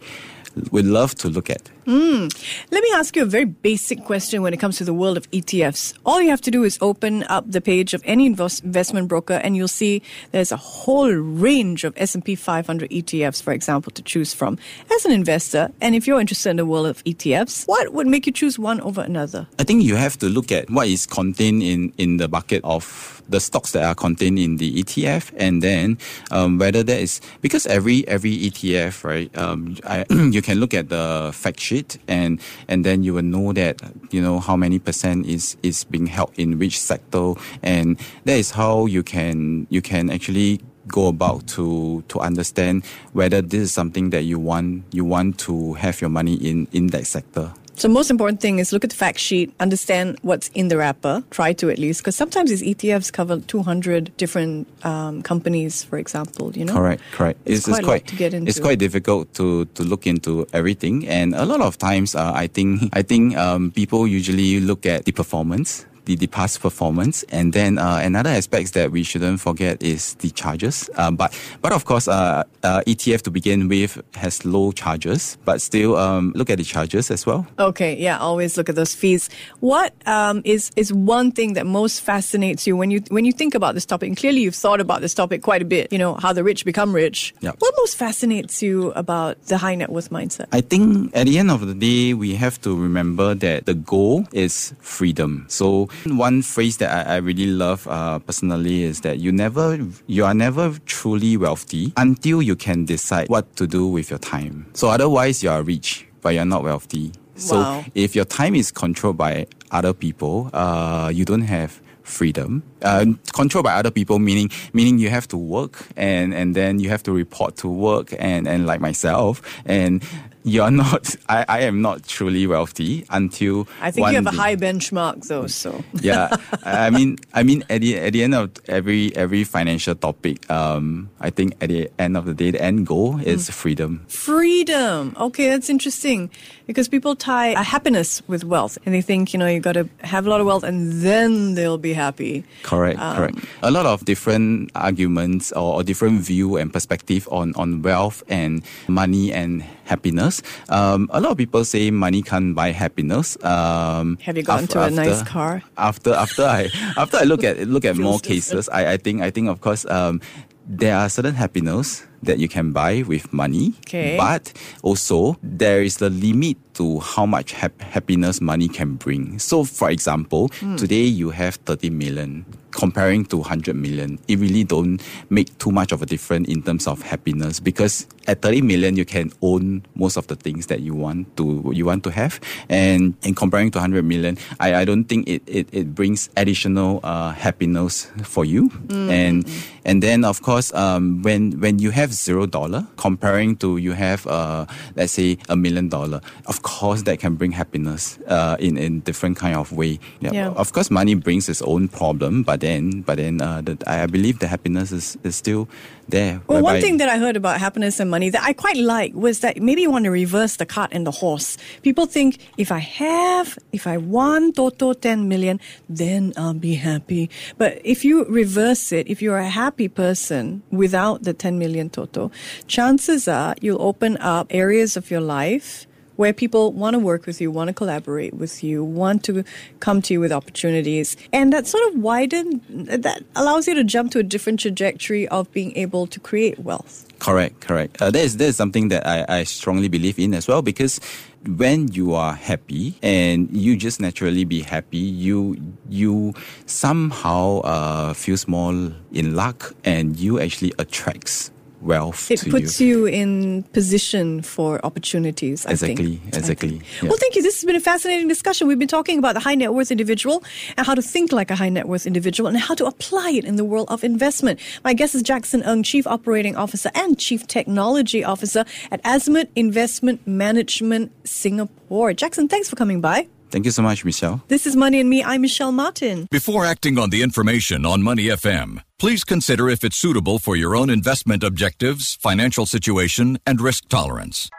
would 0.72 0.86
love 0.86 1.16
to 1.16 1.30
look 1.30 1.50
at. 1.50 1.70
Hmm. 1.86 2.28
Let 2.70 2.84
me 2.84 2.90
ask 2.94 3.16
you 3.16 3.24
a 3.24 3.26
very 3.26 3.46
basic 3.46 4.06
question 4.06 4.44
when 4.44 4.54
it 4.54 4.58
comes 4.58 4.78
to 4.78 4.84
the 4.84 4.94
world 4.94 5.18
of 5.18 5.30
ETFs. 5.32 5.98
All 6.06 6.22
you 6.22 6.30
have 6.30 6.42
to 6.42 6.52
do 6.52 6.64
is 6.64 6.78
open 6.82 7.24
up 7.24 7.50
the 7.50 7.62
page 7.62 7.94
of 7.94 8.04
any 8.06 8.28
invest- 8.28 8.64
investment 8.64 9.08
broker 9.08 9.34
and 9.34 9.56
you'll 9.56 9.68
see 9.68 10.04
there's 10.32 10.52
a 10.52 10.58
whole 10.58 11.12
range 11.12 11.84
of 11.84 11.94
S&P 11.98 12.36
500 12.36 12.90
ETFs, 12.92 13.42
for 13.42 13.54
example, 13.54 13.92
to 13.94 14.04
choose 14.04 14.34
from 14.34 14.58
as 14.94 15.06
an 15.06 15.12
investor. 15.12 15.72
And 15.82 15.96
if 15.96 16.06
you're 16.06 16.20
interested 16.20 16.52
in 16.52 16.58
the 16.58 16.66
world 16.66 16.86
of 16.86 17.04
ETFs, 17.06 17.66
what 17.68 17.92
would 17.94 18.08
make 18.08 18.28
you 18.28 18.34
choose 18.34 18.60
one 18.60 18.80
over 18.82 19.02
another? 19.02 19.48
I 19.58 19.64
think 19.64 19.84
you 19.84 19.96
have 19.96 20.18
to 20.20 20.28
look 20.28 20.52
at 20.52 20.70
what 20.70 20.88
is 20.88 21.06
contained 21.08 21.64
in, 21.64 21.92
in 21.98 22.18
the 22.18 22.28
bucket 22.28 22.64
of 22.64 23.19
the 23.30 23.40
stocks 23.40 23.72
that 23.72 23.84
are 23.84 23.96
contained 23.96 24.40
in 24.40 24.58
the 24.58 24.84
ETF, 24.84 25.32
and 25.38 25.62
then 25.62 25.98
um, 26.32 26.58
whether 26.58 26.84
that 26.84 27.00
is 27.00 27.22
because 27.42 27.66
every 27.68 28.08
every 28.08 28.36
ETF, 28.38 29.04
right? 29.04 29.36
Um, 29.38 29.78
I, 29.86 30.06
you 30.10 30.42
can 30.42 30.60
look 30.60 30.74
at 30.74 30.90
the 30.90 31.32
fact 31.34 31.60
sheet, 31.60 31.98
and 32.08 32.42
and 32.68 32.84
then 32.84 33.04
you 33.04 33.14
will 33.14 33.24
know 33.24 33.54
that 33.54 33.82
you 34.12 34.22
know 34.22 34.40
how 34.40 34.56
many 34.56 34.80
percent 34.80 35.26
is 35.26 35.58
is 35.64 35.84
being 35.86 36.08
held 36.08 36.32
in 36.38 36.60
which 36.60 36.80
sector, 36.80 37.34
and 37.64 38.00
that 38.26 38.38
is 38.38 38.52
how 38.52 38.86
you 38.86 39.04
can 39.04 39.68
you 39.70 39.82
can 39.82 40.10
actually 40.10 40.62
go 40.88 41.08
about 41.08 41.46
to 41.48 42.04
to 42.08 42.20
understand 42.20 42.84
whether 43.14 43.42
this 43.42 43.62
is 43.62 43.72
something 43.72 44.10
that 44.10 44.24
you 44.24 44.40
want 44.40 44.84
you 44.92 45.06
want 45.06 45.38
to 45.38 45.74
have 45.76 46.02
your 46.02 46.10
money 46.10 46.36
in 46.36 46.68
in 46.72 46.88
that 46.88 47.06
sector. 47.06 47.54
So 47.80 47.88
most 47.88 48.12
important 48.12 48.42
thing 48.42 48.60
is 48.60 48.74
look 48.74 48.84
at 48.84 48.90
the 48.90 48.96
fact 48.98 49.20
sheet, 49.20 49.54
understand 49.62 50.20
what's 50.22 50.50
in 50.50 50.68
the 50.68 50.76
wrapper, 50.76 51.24
try 51.32 51.54
to 51.54 51.70
at 51.70 51.80
least, 51.80 52.02
because 52.02 52.14
sometimes 52.14 52.50
these 52.50 52.62
ETFs 52.62 53.10
cover 53.10 53.40
200 53.40 54.18
different 54.18 54.68
um, 54.84 55.22
companies, 55.22 55.86
for 55.86 55.98
example, 55.98 56.52
you 56.58 56.66
know? 56.66 56.74
Correct, 56.74 57.02
correct. 57.14 57.40
It's 57.46 57.64
quite 57.66 57.84
a 57.84 57.88
lot 57.88 58.06
to 58.08 58.16
get 58.18 58.34
It's 58.34 58.60
quite 58.60 58.80
difficult 58.80 59.34
to 59.36 59.64
to 59.76 59.84
look 59.84 60.06
into 60.06 60.46
everything, 60.52 61.08
and 61.08 61.34
a 61.34 61.46
lot 61.46 61.62
of 61.62 61.78
times, 61.78 62.16
uh, 62.16 62.34
I 62.36 62.48
think 62.48 62.92
I 62.92 63.02
think 63.02 63.38
um, 63.38 63.72
people 63.72 64.08
usually 64.08 64.60
look 64.60 64.86
at 64.86 65.06
the 65.06 65.14
performance. 65.14 65.86
The, 66.10 66.16
the 66.16 66.28
past 66.28 66.60
performance. 66.60 67.24
And 67.30 67.54
then 67.54 67.78
uh, 67.78 68.02
another 68.04 68.32
aspect 68.32 68.74
that 68.74 68.92
we 68.92 69.04
shouldn't 69.04 69.40
forget 69.40 69.82
is 69.84 70.16
the 70.16 70.32
charges. 70.32 70.90
Uh, 70.96 71.12
but 71.12 71.38
but 71.62 71.72
of 71.72 71.86
course, 71.86 72.08
uh, 72.08 72.44
uh 72.64 72.82
ETF 72.88 73.22
to 73.24 73.32
begin 73.32 73.68
with 73.68 74.02
has 74.16 74.44
low 74.46 74.72
charges, 74.72 75.38
but 75.46 75.62
still 75.62 75.96
um, 75.96 76.34
look 76.36 76.50
at 76.50 76.58
the 76.58 76.64
charges 76.64 77.12
as 77.12 77.26
well. 77.26 77.46
Okay, 77.60 77.96
yeah, 77.96 78.18
always 78.18 78.58
look 78.58 78.70
at 78.70 78.76
those 78.76 78.96
fees. 78.96 79.30
What 79.60 79.94
um, 80.08 80.42
is 80.46 80.72
is 80.76 80.92
one 80.92 81.32
thing 81.32 81.54
that 81.54 81.66
most 81.66 82.02
fascinates 82.02 82.66
you 82.66 82.76
when 82.76 82.90
you 82.90 83.02
when 83.10 83.26
you 83.26 83.32
think 83.32 83.54
about 83.54 83.76
this 83.76 83.86
topic? 83.86 84.08
And 84.08 84.18
clearly, 84.18 84.42
you've 84.42 84.56
thought 84.56 84.82
about 84.82 85.02
this 85.02 85.14
topic 85.14 85.44
quite 85.44 85.62
a 85.62 85.66
bit. 85.66 85.94
You 85.94 86.00
know 86.00 86.16
how 86.16 86.34
the 86.34 86.44
rich 86.44 86.66
become 86.66 86.94
rich. 86.94 87.34
Yep. 87.42 87.56
What 87.60 87.74
most 87.78 87.96
fascinates 87.96 88.64
you 88.64 88.92
about 88.96 89.38
the 89.46 89.58
high 89.58 89.76
net 89.76 89.90
worth 89.92 90.10
mindset? 90.10 90.48
I 90.52 90.62
think 90.62 91.14
at 91.14 91.28
the 91.28 91.38
end 91.38 91.52
of 91.52 91.68
the 91.68 91.76
day, 91.76 92.14
we 92.14 92.34
have 92.36 92.60
to 92.62 92.76
remember 92.76 93.36
that 93.36 93.66
the 93.66 93.76
goal 93.76 94.26
is 94.34 94.74
freedom. 94.80 95.46
So 95.48 95.90
one 96.06 96.42
phrase 96.42 96.78
that 96.78 97.08
I, 97.08 97.16
I 97.16 97.18
really 97.18 97.48
love 97.48 97.88
uh, 97.88 98.20
personally 98.20 98.84
is 98.84 99.02
that 99.02 99.20
you 99.20 99.32
never 99.32 99.78
you 100.08 100.26
are 100.26 100.34
never 100.34 100.74
truly 100.86 101.38
wealthy 101.38 101.94
until 101.98 102.42
you 102.42 102.56
can 102.56 102.86
decide 102.86 103.28
what 103.30 103.56
to 103.58 103.68
do 103.68 103.88
with 103.88 104.10
your 104.10 104.20
time. 104.20 104.66
So 104.74 104.90
otherwise, 104.90 105.44
you 105.44 105.50
are 105.50 105.62
rich, 105.64 106.08
but 106.22 106.34
you're 106.34 106.46
not 106.46 106.64
wealthy. 106.64 107.12
So 107.36 107.56
Wow. 107.56 107.86
if 107.96 108.16
your 108.16 108.26
time 108.26 108.56
is 108.56 108.72
controlled 108.72 109.18
by 109.18 109.48
other 109.72 109.94
people, 109.94 110.50
uh, 110.54 111.10
you 111.14 111.24
don't 111.26 111.48
have 111.48 111.80
freedom. 112.04 112.64
Uh, 112.82 113.06
controlled 113.34 113.66
by 113.66 113.74
other 113.76 113.92
people 113.92 114.18
meaning 114.20 114.50
meaning 114.74 114.98
you 114.98 115.10
have 115.10 115.28
to 115.28 115.38
work 115.38 115.86
and 115.96 116.34
and 116.34 116.56
then 116.56 116.80
you 116.80 116.90
have 116.90 117.04
to 117.04 117.12
report 117.14 117.56
to 117.58 117.68
work 117.70 118.14
and 118.18 118.48
and 118.48 118.66
like 118.66 118.82
myself 118.82 119.42
and 119.66 120.02
you're 120.44 120.72
not. 120.72 121.16
I, 121.30 121.46
I 121.48 121.60
am 121.62 121.82
not 121.82 122.08
truly 122.08 122.48
wealthy 122.48 123.06
until 123.10 123.68
I 123.82 123.92
think 123.92 124.08
you 124.08 124.16
have 124.16 124.28
a 124.28 124.32
high 124.32 124.56
benchmark, 124.56 125.28
though. 125.28 125.48
So 125.48 125.84
yeah, 126.02 126.36
I 126.64 126.90
mean, 126.90 127.18
I 127.34 127.44
mean, 127.44 127.64
at 127.70 127.82
the 127.82 127.98
at 127.98 128.14
the 128.14 128.24
end 128.24 128.36
of 128.36 128.52
every 128.68 129.16
every 129.16 129.44
financial 129.44 129.96
topic, 129.96 130.50
um, 130.50 131.10
I 131.20 131.30
think 131.30 131.56
at 131.62 131.70
the 131.70 131.90
end 132.00 132.18
of 132.18 132.26
the 132.26 132.34
day, 132.34 132.52
the 132.52 132.62
end 132.62 132.88
goal 132.88 133.20
is 133.20 133.50
freedom. 133.50 134.06
freedom. 134.08 135.16
Okay, 135.20 135.50
that's 135.50 135.70
interesting 135.70 136.30
because 136.68 136.88
people 136.88 137.16
tie 137.16 137.62
happiness 137.62 138.22
with 138.28 138.44
wealth, 138.44 138.78
and 138.86 138.94
they 138.96 139.02
think 139.02 139.34
you 139.34 139.40
know 139.40 139.48
you 139.48 139.60
got 139.60 139.74
to 139.74 139.90
have 140.04 140.26
a 140.26 140.30
lot 140.30 140.42
of 140.42 140.48
wealth 140.48 140.64
and 140.64 140.92
then 141.02 141.56
they'll 141.56 141.78
be 141.78 141.94
happy. 141.94 142.44
Correct, 142.64 143.00
correct. 143.00 143.40
A 143.62 143.72
lot 143.72 143.86
of 143.86 144.06
different 144.06 144.72
arguments 144.76 145.52
or, 145.52 145.76
or 145.76 145.84
different 145.84 146.22
view 146.22 146.58
and 146.58 146.72
perspective 146.72 147.28
on, 147.32 147.54
on 147.56 147.82
wealth 147.82 148.24
and 148.30 148.64
money 148.88 149.34
and 149.34 149.64
happiness. 149.90 150.42
Um, 150.70 151.10
a 151.12 151.20
lot 151.20 151.32
of 151.34 151.38
people 151.38 151.66
say 151.66 151.90
money 151.90 152.22
can't 152.22 152.54
buy 152.54 152.70
happiness. 152.72 153.36
Um, 153.44 154.18
Have 154.22 154.38
you 154.38 154.44
gotten 154.44 154.68
to 154.70 154.84
a 154.86 154.90
nice 154.94 155.26
car? 155.26 155.64
After 155.78 156.14
after 156.14 156.44
I 156.46 156.70
after 157.02 157.18
I 157.18 157.26
look 157.26 157.44
at 157.44 157.68
look 157.68 157.84
at 157.86 157.98
more 157.98 158.20
cases, 158.22 158.70
I, 158.70 158.94
I 158.94 158.98
think 158.98 159.22
I 159.26 159.30
think 159.34 159.50
of 159.50 159.60
course 159.66 159.84
um, 159.90 160.22
there 160.70 160.96
are 160.96 161.10
certain 161.10 161.34
happiness 161.34 162.06
that 162.24 162.40
you 162.40 162.48
can 162.48 162.72
buy 162.72 163.04
with 163.08 163.32
money. 163.34 163.74
Okay. 163.88 164.18
But 164.18 164.52
also 164.84 165.38
there 165.44 165.82
is 165.82 165.98
the 165.98 166.10
limit 166.10 166.58
to 166.76 167.00
how 167.00 167.26
much 167.26 167.52
hap- 167.52 167.82
happiness 167.82 168.40
money 168.42 168.68
can 168.68 168.96
bring. 168.96 169.40
So 169.40 169.64
for 169.64 169.90
example, 169.90 170.50
Hmm. 170.60 170.76
today 170.78 171.04
you 171.04 171.30
have 171.32 171.56
30 171.66 171.90
million 171.90 172.46
comparing 172.72 173.26
to 173.26 173.38
100 173.38 173.76
million. 173.76 174.20
It 174.28 174.38
really 174.40 174.64
don't 174.64 175.02
make 175.30 175.58
too 175.58 175.72
much 175.72 175.92
of 175.92 176.02
a 176.02 176.06
difference 176.06 176.48
in 176.48 176.62
terms 176.62 176.88
of 176.88 177.02
happiness 177.02 177.60
because 177.60 178.06
at 178.28 178.42
30 178.42 178.62
million 178.62 178.96
you 178.96 179.04
can 179.06 179.32
own 179.42 179.82
most 179.96 180.16
of 180.18 180.28
the 180.28 180.36
things 180.36 180.68
that 180.68 180.80
you 180.82 180.94
want 180.94 181.36
to 181.38 181.72
you 181.74 181.84
want 181.86 182.04
to 182.04 182.12
have 182.12 182.40
and 182.70 183.16
in 183.24 183.34
comparing 183.34 183.72
to 183.72 183.80
100 183.80 184.06
million 184.06 184.38
I, 184.60 184.76
I 184.76 184.86
don't 184.86 185.06
think 185.06 185.28
it, 185.28 185.42
it, 185.48 185.68
it 185.74 185.96
brings 185.96 186.30
additional 186.38 187.00
uh, 187.04 187.32
happiness 187.34 188.06
for 188.24 188.46
you 188.46 188.70
and 188.90 189.44
and 189.84 190.04
then 190.04 190.24
of 190.24 190.42
course 190.44 190.72
um, 190.76 191.24
when 191.24 191.60
when 191.60 191.80
you 191.80 191.90
have 191.90 192.09
zero 192.12 192.46
dollar 192.46 192.86
comparing 192.98 193.56
to 193.58 193.78
you 193.78 193.94
have 193.94 194.26
uh, 194.28 194.66
let's 194.96 195.14
say 195.14 195.38
a 195.50 195.56
million 195.56 195.90
dollar 195.90 196.22
of 196.48 196.62
course 196.62 197.04
that 197.04 197.20
can 197.20 197.36
bring 197.36 197.52
happiness 197.52 198.20
uh, 198.28 198.56
in 198.60 198.78
in 198.78 199.00
different 199.02 199.38
kind 199.38 199.56
of 199.56 199.72
way 199.72 200.00
Yeah. 200.22 200.50
of 200.56 200.74
course 200.74 200.90
money 200.92 201.16
brings 201.16 201.50
its 201.50 201.62
own 201.62 201.88
problem 201.88 202.44
but 202.44 202.60
then 202.62 203.02
but 203.02 203.18
then 203.18 203.42
uh, 203.42 203.62
the, 203.62 203.78
I 203.88 204.04
I 204.04 204.06
believe 204.08 204.40
the 204.40 204.48
happiness 204.48 204.92
is, 204.92 205.18
is 205.24 205.36
still 205.36 205.68
there 206.10 206.42
Well, 206.48 206.62
one 206.62 206.82
thing 206.82 206.98
that 206.98 207.10
I 207.10 207.18
heard 207.18 207.36
about 207.36 207.60
happiness 207.60 208.00
and 208.00 208.10
money 208.10 208.30
that 208.30 208.44
I 208.44 208.54
quite 208.54 208.78
like 208.78 209.14
was 209.14 209.40
that 209.40 209.62
maybe 209.62 209.82
you 209.82 209.92
want 209.92 210.06
to 210.06 210.12
reverse 210.12 210.58
the 210.58 210.66
cart 210.66 210.92
and 210.92 211.06
the 211.06 211.12
horse. 211.12 211.58
People 211.82 212.06
think 212.06 212.38
if 212.58 212.72
I 212.72 212.80
have, 212.80 213.58
if 213.72 213.88
I 213.88 213.98
won 213.98 214.54
Toto 214.54 214.94
10 214.94 215.28
million, 215.28 215.60
then 215.88 216.34
I'll 216.38 216.54
be 216.54 216.76
happy. 216.76 217.30
But 217.58 217.82
if 217.84 218.06
you 218.06 218.26
reverse 218.26 218.92
it, 218.92 219.08
if 219.08 219.22
you're 219.22 219.38
a 219.38 219.50
happy 219.50 219.88
person 219.88 220.64
without 220.72 221.24
the 221.24 221.34
10 221.34 221.60
million 221.60 221.90
Toto, 221.90 222.32
chances 222.68 223.28
are 223.28 223.56
you'll 223.62 223.82
open 223.82 224.18
up 224.18 224.48
areas 224.50 224.98
of 224.98 225.12
your 225.12 225.22
life 225.22 225.88
where 226.20 226.34
people 226.34 226.74
want 226.74 226.96
to 226.96 227.00
work 227.00 227.26
with 227.26 227.40
you, 227.40 227.50
want 227.50 227.70
to 227.70 227.74
collaborate 227.74 228.34
with 228.34 228.62
you, 228.62 228.84
want 228.84 229.24
to 229.24 229.42
come 229.80 230.02
to 230.02 230.14
you 230.14 230.20
with 230.20 230.34
opportunities. 230.34 231.16
And 231.32 231.54
that 231.54 231.66
sort 231.66 231.82
of 231.88 232.02
widen, 232.02 232.62
that 232.68 233.24
allows 233.38 233.70
you 233.70 233.76
to 233.76 233.86
jump 233.86 234.12
to 234.12 234.20
a 234.20 234.24
different 234.24 234.60
trajectory 234.60 235.30
of 235.30 235.50
being 235.54 235.72
able 235.78 236.08
to 236.08 236.20
create 236.20 236.60
wealth. 236.60 237.06
Correct, 237.20 237.62
correct. 237.62 238.02
Uh, 238.02 238.12
that 238.12 238.20
is 238.20 238.36
that 238.36 238.48
is 238.52 238.58
something 238.58 238.90
that 238.90 239.08
I, 239.08 239.40
I 239.40 239.44
strongly 239.46 239.88
believe 239.88 240.20
in 240.20 240.34
as 240.34 240.46
well 240.46 240.62
because 240.62 241.00
when 241.48 241.88
you 241.88 242.14
are 242.16 242.34
happy 242.34 242.96
and 243.02 243.50
you 243.56 243.78
just 243.78 244.02
naturally 244.02 244.44
be 244.44 244.62
happy, 244.62 244.98
you 244.98 245.56
you 245.88 246.34
somehow 246.66 247.60
uh, 247.60 248.14
feel 248.14 248.36
small 248.36 248.92
in 249.14 249.36
luck 249.36 249.74
and 249.86 250.20
you 250.20 250.40
actually 250.40 250.74
attracts 250.80 251.52
wealth 251.82 252.30
It 252.32 252.44
puts 252.50 252.80
you. 252.82 253.06
in 253.06 253.64
position 253.74 254.42
for 254.42 254.84
opportunities. 254.86 255.66
I 255.66 255.76
think. 255.76 256.00
Exactly, 256.00 256.22
I 256.34 256.38
exactly, 256.38 256.70
think. 256.70 256.84
yeah. 257.04 257.10
Well, 257.10 257.18
thank 257.18 257.36
you. 257.36 257.42
This 257.42 257.56
has 257.62 257.66
been 257.66 257.76
a 257.76 257.80
fascinating 257.80 258.28
discussion. 258.28 258.68
We've 258.68 258.80
been 258.80 258.88
talking 258.88 259.18
about 259.20 259.34
the 259.34 259.40
high 259.40 259.56
net 259.56 259.74
worth 259.74 259.92
individual 259.92 260.44
and 260.78 260.86
how 260.86 260.96
to 260.96 261.02
think 261.02 261.32
like 261.32 261.52
a 261.52 261.56
high 261.56 261.70
net 261.70 261.88
worth 261.88 262.06
individual 262.06 262.48
and 262.48 262.58
how 262.58 262.76
to 262.76 262.86
apply 262.86 263.32
it 263.32 263.46
in 263.46 263.56
the 263.56 263.66
world 263.66 263.88
of 263.90 264.04
investment. 264.04 264.60
My 264.84 264.94
guest 264.94 265.16
is 265.16 265.24
Jackson 265.24 265.64
Ng, 265.64 265.84
Chief 265.84 266.06
Operating 266.06 266.56
Officer 266.56 266.92
and 266.96 267.18
Chief 267.18 267.48
Technology 267.48 268.24
Officer 268.24 268.66
at 268.92 269.02
Azimut 269.04 269.48
Investment 269.56 270.26
Management 270.28 271.12
Singapore. 271.28 272.14
Jackson, 272.14 272.48
thanks 272.48 272.70
for 272.70 272.76
coming 272.76 273.02
by. 273.02 273.28
Thank 273.52 273.66
you 273.66 273.72
so 273.72 273.82
much, 273.82 274.06
Michelle. 274.06 274.42
This 274.48 274.66
is 274.68 274.76
Money 274.76 275.00
and 275.00 275.10
Me. 275.10 275.24
I'm 275.24 275.42
Michelle 275.42 275.72
Martin. 275.72 276.28
Before 276.30 276.66
acting 276.66 276.98
on 277.00 277.10
the 277.10 277.22
information 277.24 277.86
on 277.86 278.04
Money 278.04 278.26
FM, 278.26 278.84
please 279.00 279.24
consider 279.24 279.70
if 279.70 279.84
it's 279.84 279.98
suitable 279.98 280.40
for 280.40 280.56
your 280.56 280.76
own 280.76 280.90
investment 280.90 281.44
objectives, 281.44 282.16
financial 282.16 282.66
situation, 282.66 283.40
and 283.46 283.60
risk 283.60 283.90
tolerance. 283.90 284.50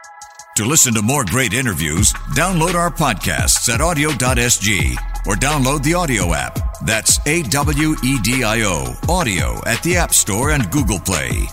To 0.57 0.65
listen 0.65 0.93
to 0.95 1.01
more 1.01 1.23
great 1.23 1.53
interviews, 1.53 2.11
download 2.35 2.75
our 2.75 2.91
podcasts 2.91 3.69
at 3.73 3.79
awedio.sg 3.79 4.95
or 5.25 5.35
download 5.35 5.83
the 5.83 5.93
AWEDIO 5.93 6.35
app. 6.35 6.59
That's 6.85 7.25
A 7.25 7.43
W 7.43 7.95
E 8.03 8.17
D 8.21 8.43
I 8.43 8.63
O, 8.63 8.93
AWEDIO 9.07 9.65
at 9.65 9.81
the 9.83 9.95
App 9.95 10.13
Store 10.13 10.51
and 10.51 10.69
Google 10.69 10.99
Play. 10.99 11.47